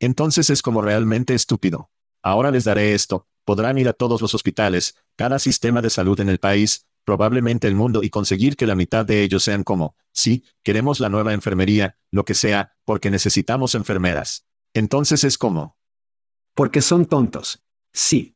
[0.00, 1.90] Entonces es como realmente estúpido.
[2.22, 6.30] Ahora les daré esto, podrán ir a todos los hospitales, cada sistema de salud en
[6.30, 10.44] el país, probablemente el mundo y conseguir que la mitad de ellos sean como, sí,
[10.62, 14.46] queremos la nueva enfermería, lo que sea, porque necesitamos enfermeras.
[14.72, 15.76] Entonces es como.
[16.54, 17.62] Porque son tontos.
[17.92, 18.35] Sí.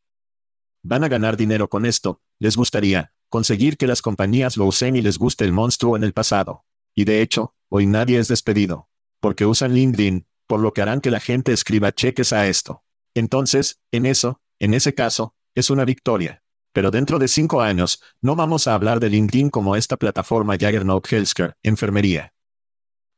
[0.83, 5.03] Van a ganar dinero con esto, les gustaría, conseguir que las compañías lo usen y
[5.03, 6.65] les guste el monstruo en el pasado.
[6.95, 8.89] Y de hecho, hoy nadie es despedido.
[9.21, 12.83] Porque usan LinkedIn, por lo que harán que la gente escriba cheques a esto.
[13.15, 16.43] Entonces, en eso, en ese caso, es una victoria.
[16.73, 21.07] Pero dentro de cinco años, no vamos a hablar de LinkedIn como esta plataforma Jaggernaut
[21.07, 22.33] Healthcare, enfermería.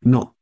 [0.00, 0.36] No.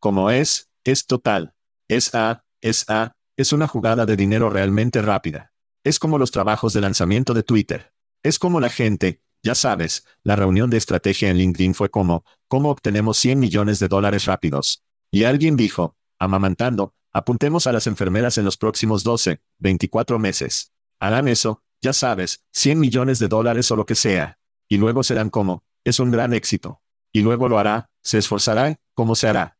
[0.00, 1.54] Como es, es total.
[1.88, 5.51] Es A, es A, es una jugada de dinero realmente rápida.
[5.84, 7.92] Es como los trabajos de lanzamiento de Twitter.
[8.22, 12.70] Es como la gente, ya sabes, la reunión de estrategia en LinkedIn fue como, ¿cómo
[12.70, 14.84] obtenemos 100 millones de dólares rápidos?
[15.10, 20.72] Y alguien dijo, amamantando, Apuntemos a las enfermeras en los próximos 12, 24 meses.
[20.98, 24.38] Harán eso, ya sabes, 100 millones de dólares o lo que sea.
[24.66, 26.80] Y luego serán como, es un gran éxito.
[27.12, 29.58] Y luego lo hará, se esforzará, ¿cómo se hará?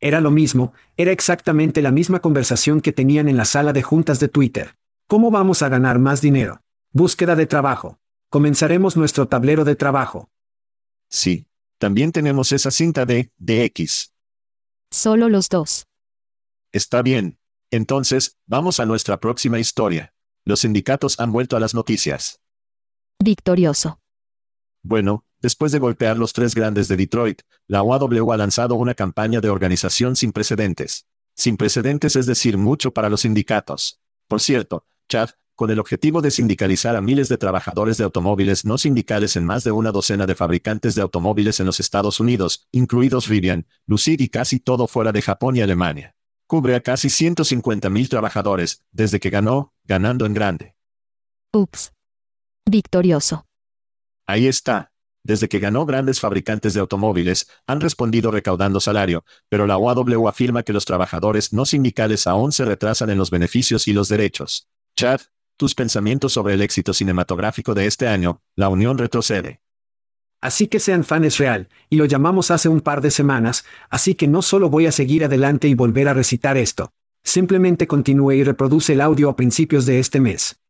[0.00, 4.18] Era lo mismo, era exactamente la misma conversación que tenían en la sala de juntas
[4.18, 4.74] de Twitter.
[5.06, 6.62] ¿Cómo vamos a ganar más dinero?
[6.92, 7.98] Búsqueda de trabajo.
[8.30, 10.30] Comenzaremos nuestro tablero de trabajo.
[11.10, 11.46] Sí.
[11.78, 14.14] También tenemos esa cinta de, de X.
[14.90, 15.86] Solo los dos.
[16.72, 17.38] Está bien.
[17.70, 20.14] Entonces, vamos a nuestra próxima historia.
[20.44, 22.40] Los sindicatos han vuelto a las noticias.
[23.22, 24.00] Victorioso.
[24.82, 29.40] Bueno, después de golpear los tres grandes de Detroit, la OAW ha lanzado una campaña
[29.40, 31.06] de organización sin precedentes.
[31.34, 34.00] Sin precedentes es decir mucho para los sindicatos.
[34.28, 38.76] Por cierto, Chad, con el objetivo de sindicalizar a miles de trabajadores de automóviles no
[38.78, 43.28] sindicales en más de una docena de fabricantes de automóviles en los Estados Unidos, incluidos
[43.28, 46.16] Rivian, Lucid y casi todo fuera de Japón y Alemania.
[46.46, 50.74] Cubre a casi 150.000 trabajadores, desde que ganó, ganando en grande.
[51.52, 51.92] Ups.
[52.68, 53.46] Victorioso.
[54.26, 54.90] Ahí está.
[55.22, 60.64] Desde que ganó grandes fabricantes de automóviles, han respondido recaudando salario, pero la OAW afirma
[60.64, 64.68] que los trabajadores no sindicales aún se retrasan en los beneficios y los derechos.
[64.96, 65.22] Chad,
[65.56, 69.60] tus pensamientos sobre el éxito cinematográfico de este año, la unión retrocede.
[70.40, 74.14] Así que sean fan es real, y lo llamamos hace un par de semanas, así
[74.14, 76.92] que no solo voy a seguir adelante y volver a recitar esto.
[77.24, 80.60] Simplemente continúe y reproduce el audio a principios de este mes.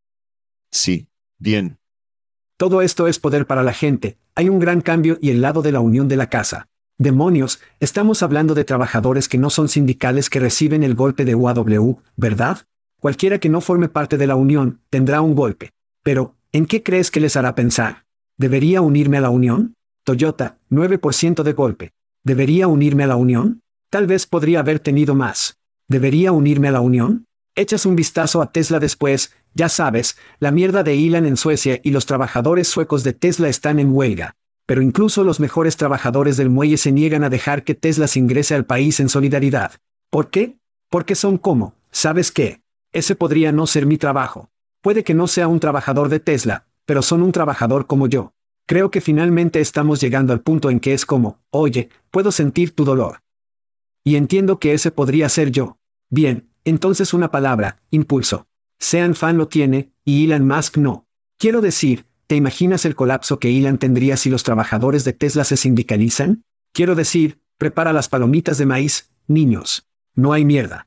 [0.70, 1.08] Sí.
[1.38, 1.78] Bien.
[2.56, 5.72] Todo esto es poder para la gente, hay un gran cambio y el lado de
[5.72, 6.68] la unión de la casa.
[6.96, 12.00] Demonios, estamos hablando de trabajadores que no son sindicales que reciben el golpe de UAW,
[12.16, 12.66] ¿verdad?
[13.04, 15.72] Cualquiera que no forme parte de la unión, tendrá un golpe.
[16.02, 18.06] Pero, ¿en qué crees que les hará pensar?
[18.38, 19.74] ¿Debería unirme a la unión?
[20.04, 21.92] Toyota, 9% de golpe.
[22.22, 23.60] ¿Debería unirme a la unión?
[23.90, 25.58] Tal vez podría haber tenido más.
[25.86, 27.26] ¿Debería unirme a la unión?
[27.54, 31.90] Echas un vistazo a Tesla después, ya sabes, la mierda de Elon en Suecia y
[31.90, 34.34] los trabajadores suecos de Tesla están en huelga.
[34.64, 38.54] Pero incluso los mejores trabajadores del muelle se niegan a dejar que Tesla se ingrese
[38.54, 39.72] al país en solidaridad.
[40.08, 40.56] ¿Por qué?
[40.88, 42.63] Porque son como, ¿sabes qué?
[42.94, 44.50] Ese podría no ser mi trabajo.
[44.80, 48.34] Puede que no sea un trabajador de Tesla, pero son un trabajador como yo.
[48.66, 52.84] Creo que finalmente estamos llegando al punto en que es como, oye, puedo sentir tu
[52.84, 53.22] dolor.
[54.04, 55.76] Y entiendo que ese podría ser yo.
[56.08, 58.46] Bien, entonces una palabra, impulso.
[58.78, 61.08] Sean fan lo tiene, y Elon Musk no.
[61.36, 65.56] Quiero decir, ¿te imaginas el colapso que Elon tendría si los trabajadores de Tesla se
[65.56, 66.44] sindicalizan?
[66.72, 69.88] Quiero decir, prepara las palomitas de maíz, niños.
[70.14, 70.86] No hay mierda.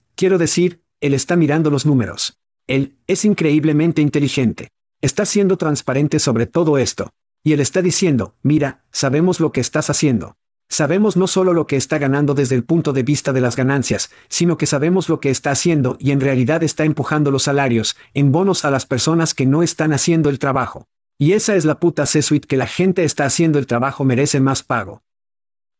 [0.21, 2.37] quiero decir, él está mirando los números.
[2.67, 4.69] Él es increíblemente inteligente.
[5.01, 7.09] Está siendo transparente sobre todo esto.
[7.43, 10.37] Y él está diciendo, mira, sabemos lo que estás haciendo.
[10.69, 14.11] Sabemos no solo lo que está ganando desde el punto de vista de las ganancias,
[14.29, 18.31] sino que sabemos lo que está haciendo y en realidad está empujando los salarios, en
[18.31, 20.87] bonos a las personas que no están haciendo el trabajo.
[21.17, 24.61] Y esa es la puta C-suite que la gente está haciendo el trabajo merece más
[24.61, 25.01] pago.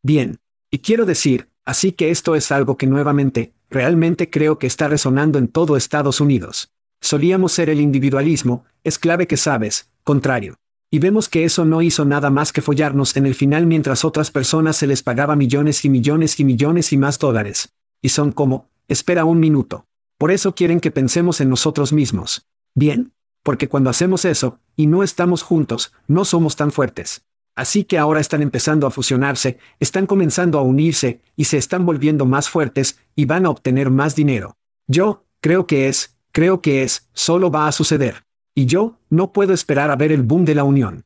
[0.02, 0.40] Bien.
[0.68, 5.38] Y quiero decir, así que esto es algo que nuevamente, realmente creo que está resonando
[5.38, 6.70] en todo Estados Unidos.
[7.00, 10.54] Solíamos ser el individualismo, es clave que sabes, contrario.
[10.90, 14.30] Y vemos que eso no hizo nada más que follarnos en el final mientras otras
[14.30, 17.72] personas se les pagaba millones y millones y millones y más dólares.
[18.02, 19.86] Y son como, espera un minuto.
[20.18, 22.46] Por eso quieren que pensemos en nosotros mismos.
[22.74, 23.12] Bien.
[23.42, 27.24] Porque cuando hacemos eso, y no estamos juntos, no somos tan fuertes.
[27.54, 32.24] Así que ahora están empezando a fusionarse, están comenzando a unirse, y se están volviendo
[32.24, 34.56] más fuertes, y van a obtener más dinero.
[34.86, 38.24] Yo, creo que es, creo que es, solo va a suceder.
[38.54, 41.04] Y yo, no puedo esperar a ver el boom de la unión.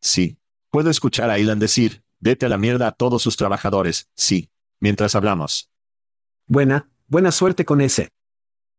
[0.00, 0.36] Sí.
[0.70, 4.50] Puedo escuchar a Elon decir, vete a la mierda a todos sus trabajadores, sí.
[4.78, 5.68] Mientras hablamos.
[6.46, 8.10] Buena, buena suerte con ese.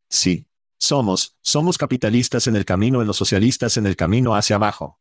[0.09, 0.47] Sí.
[0.79, 5.01] Somos, somos capitalistas en el camino en los socialistas en el camino hacia abajo.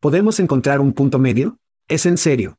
[0.00, 1.58] ¿Podemos encontrar un punto medio?
[1.86, 2.58] Es en serio.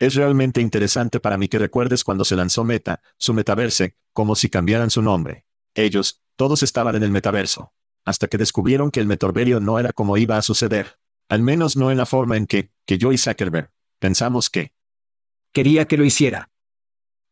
[0.00, 4.48] Es realmente interesante para mí que recuerdes cuando se lanzó Meta, su metaverse, como si
[4.48, 5.46] cambiaran su nombre.
[5.74, 7.72] Ellos, todos estaban en el metaverso
[8.08, 10.98] hasta que descubrieron que el metorberio no era como iba a suceder.
[11.28, 14.72] Al menos no en la forma en que, que yo y Zuckerberg, pensamos que.
[15.52, 16.50] Quería que lo hiciera.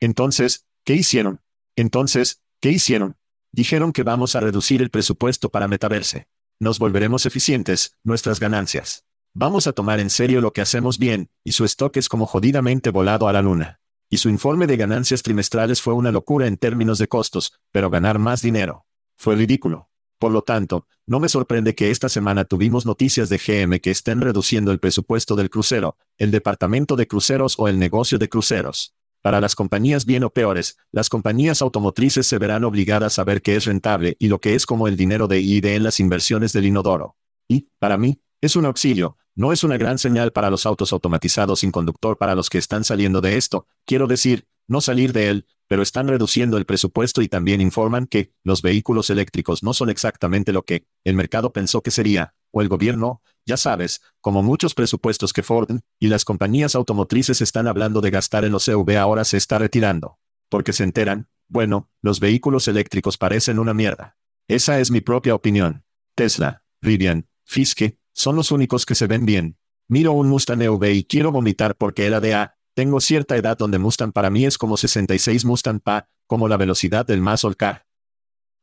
[0.01, 1.41] Entonces, ¿qué hicieron?
[1.77, 3.17] Entonces, ¿qué hicieron?
[3.53, 6.29] Dijeron que vamos a reducir el presupuesto para metaverse.
[6.61, 9.07] Nos volveremos eficientes, nuestras ganancias.
[9.39, 12.89] Vamos a tomar en serio lo que hacemos bien, y su stock es como jodidamente
[12.89, 13.81] volado a la luna.
[14.09, 18.19] Y su informe de ganancias trimestrales fue una locura en términos de costos, pero ganar
[18.19, 18.87] más dinero.
[19.15, 19.91] Fue ridículo.
[20.19, 24.23] Por lo tanto, no me sorprende que esta semana tuvimos noticias de GM que estén
[24.23, 28.95] reduciendo el presupuesto del crucero, el departamento de cruceros o el negocio de cruceros.
[29.21, 33.57] Para las compañías bien o peores, las compañías automotrices se verán obligadas a ver qué
[33.57, 36.65] es rentable y lo que es como el dinero de ID en las inversiones del
[36.65, 37.17] inodoro.
[37.49, 41.61] Y, para mí, es un auxilio, No es una gran señal para los autos automatizados
[41.61, 45.47] sin conductor para los que están saliendo de esto, quiero decir, no salir de él,
[45.69, 50.53] pero están reduciendo el presupuesto y también informan que los vehículos eléctricos no son exactamente
[50.53, 55.33] lo que el mercado pensó que sería, o el gobierno, ya sabes, como muchos presupuestos
[55.33, 59.37] que Ford y las compañías automotrices están hablando de gastar en los EV ahora se
[59.37, 60.19] está retirando.
[60.49, 64.17] Porque se enteran, bueno, los vehículos eléctricos parecen una mierda.
[64.49, 65.85] Esa es mi propia opinión.
[66.15, 69.59] Tesla, Rivian, Fiske, son los únicos que se ven bien.
[69.89, 72.57] Miro un Mustang EV y quiero vomitar porque era de A.
[72.75, 77.07] Tengo cierta edad donde Mustang para mí es como 66 Mustang PA, como la velocidad
[77.07, 77.87] del muscle car.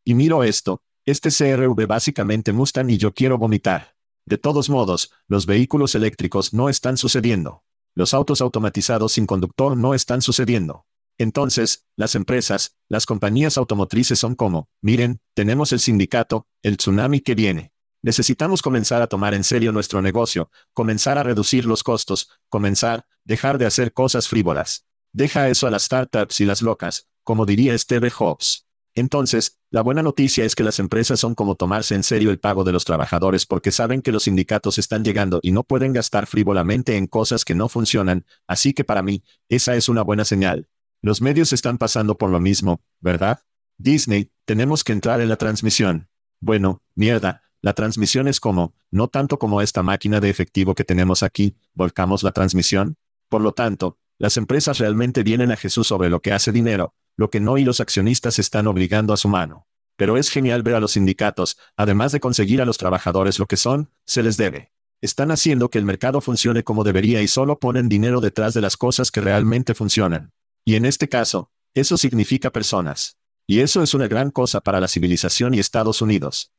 [0.04, 3.96] Y miro esto, este CRV básicamente Mustang y yo quiero vomitar.
[4.26, 7.64] De todos modos, los vehículos eléctricos no están sucediendo.
[7.94, 10.88] Los autos automatizados sin conductor no están sucediendo.
[11.20, 17.36] Entonces, las empresas, las compañías automotrices son como, miren, tenemos el sindicato, el tsunami que
[17.36, 17.73] viene.
[18.04, 23.58] Necesitamos comenzar a tomar en serio nuestro negocio, comenzar a reducir los costos, comenzar, dejar
[23.58, 24.86] de hacer cosas frívolas.
[25.14, 28.68] Deja eso a las startups y las locas, como diría Steve Jobs.
[28.94, 32.66] Entonces, la buena noticia es que las empresas son como tomarse en serio el pago
[32.66, 36.98] de los trabajadores porque saben que los sindicatos están llegando y no pueden gastar frívolamente
[36.98, 40.68] en cosas que no funcionan, así que para mí, esa es una buena señal.
[41.02, 43.40] Los medios están pasando por lo mismo, ¿verdad?
[43.78, 46.10] Disney, tenemos que entrar en la transmisión.
[46.40, 51.24] Bueno, mierda, la transmisión es como, no tanto como esta máquina de efectivo que tenemos
[51.24, 52.98] aquí, volcamos la transmisión.
[53.30, 57.30] Por lo tanto, las empresas realmente vienen a Jesús sobre lo que hace dinero, lo
[57.30, 59.66] que no y los accionistas están obligando a su mano.
[59.96, 63.56] Pero es genial ver a los sindicatos, además de conseguir a los trabajadores lo que
[63.56, 64.74] son, se les debe.
[65.00, 68.76] Están haciendo que el mercado funcione como debería y solo ponen dinero detrás de las
[68.76, 70.34] cosas que realmente funcionan.
[70.66, 73.18] Y en este caso, eso significa personas.
[73.48, 76.53] Y eso es una gran cosa para la civilización y Estados Unidos.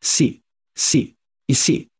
[0.00, 0.44] Sí,
[0.74, 1.90] sí, y sí.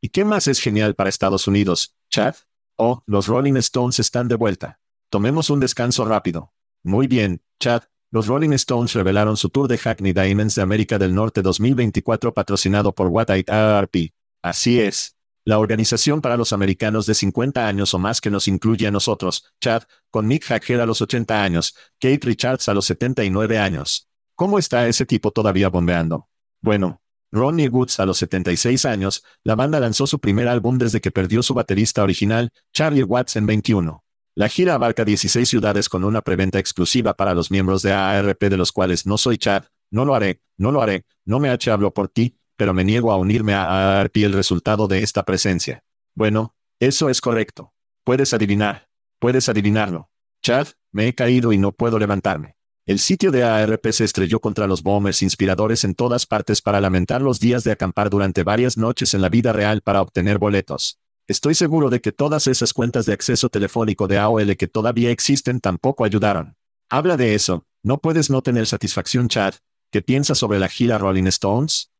[0.00, 2.34] ¿Y qué más es genial para Estados Unidos, Chad?
[2.76, 4.80] Oh, los Rolling Stones están de vuelta.
[5.10, 6.52] Tomemos un descanso rápido.
[6.82, 7.84] Muy bien, Chad.
[8.10, 12.94] Los Rolling Stones revelaron su tour de Hackney Diamonds de América del Norte 2024 patrocinado
[12.94, 14.12] por What I ARP.
[14.42, 15.16] Así es.
[15.46, 19.52] La organización para los americanos de 50 años o más que nos incluye a nosotros,
[19.60, 24.08] Chad, con Mick Jagger a los 80 años, Kate Richards a los 79 años.
[24.34, 26.28] ¿Cómo está ese tipo todavía bombeando?
[26.62, 27.02] Bueno,
[27.34, 31.42] Ronnie Woods a los 76 años, la banda lanzó su primer álbum desde que perdió
[31.42, 34.04] su baterista original, Charlie Watts en 21.
[34.36, 38.56] La gira abarca 16 ciudades con una preventa exclusiva para los miembros de AARP de
[38.56, 41.92] los cuales no soy Chad, no lo haré, no lo haré, no me H hablo
[41.92, 45.82] por ti, pero me niego a unirme a AARP el resultado de esta presencia.
[46.14, 47.72] Bueno, eso es correcto.
[48.04, 48.86] Puedes adivinar.
[49.18, 50.08] Puedes adivinarlo.
[50.40, 52.54] Chad, me he caído y no puedo levantarme.
[52.86, 57.22] El sitio de ARP se estrelló contra los bombers inspiradores en todas partes para lamentar
[57.22, 60.98] los días de acampar durante varias noches en la vida real para obtener boletos.
[61.26, 65.60] Estoy seguro de que todas esas cuentas de acceso telefónico de AOL que todavía existen
[65.60, 66.58] tampoco ayudaron.
[66.90, 69.54] Habla de eso, no puedes no tener satisfacción Chad.
[69.90, 71.90] ¿Qué piensas sobre la gira Rolling Stones?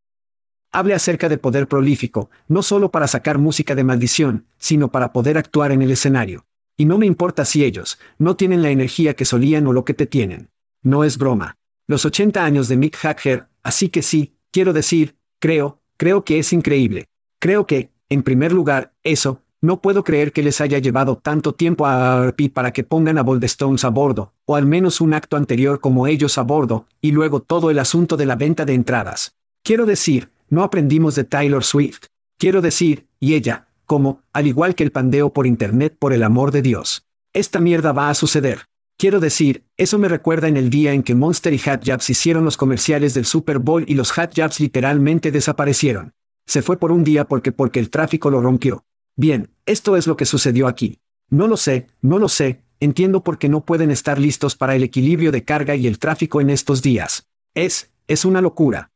[0.71, 5.39] Hable acerca de poder prolífico, no solo para sacar música de maldición, sino para poder
[5.39, 6.45] actuar en el escenario.
[6.77, 9.95] Y no me importa si ellos no tienen la energía que solían o lo que
[9.95, 10.51] te tienen.
[10.85, 11.57] No es broma.
[11.87, 16.53] Los 80 años de Mick Hacker, así que sí, quiero decir, creo, creo que es
[16.53, 17.07] increíble.
[17.41, 21.87] Creo que, en primer lugar, eso, no puedo creer que les haya llevado tanto tiempo
[21.87, 25.39] a ARP para que pongan a Bold Stones a bordo, o al menos un acto
[25.39, 29.35] anterior como ellos a bordo, y luego todo el asunto de la venta de entradas.
[29.63, 32.09] Quiero decir, no aprendimos de Taylor Swift.
[32.39, 36.51] Quiero decir, y ella, como, al igual que el pandeo por Internet por el amor
[36.51, 37.07] de Dios.
[37.33, 38.67] Esta mierda va a suceder.
[38.97, 42.45] Quiero decir, eso me recuerda en el día en que Monster y Hat Jabs hicieron
[42.45, 46.15] los comerciales del Super Bowl y los Hat Jabs literalmente desaparecieron.
[46.47, 48.85] Se fue por un día porque porque el tráfico lo rompió.
[49.17, 51.01] Bien, esto es lo que sucedió aquí.
[51.29, 54.83] No lo sé, no lo sé, entiendo por qué no pueden estar listos para el
[54.85, 57.29] equilibrio de carga y el tráfico en estos días.
[57.55, 58.93] Es, es una locura.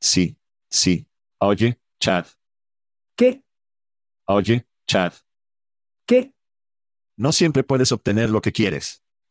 [0.00, 0.36] Sí,
[0.70, 1.06] sí.
[1.38, 2.26] Oye, Chad.
[3.16, 3.42] ¿Qué?
[4.26, 5.14] Oye, Chad.
[6.06, 6.32] ¿Qué?
[7.16, 9.02] No siempre puedes obtener lo que quieres.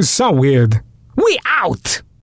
[0.00, 0.80] So weird.
[1.16, 2.02] We out!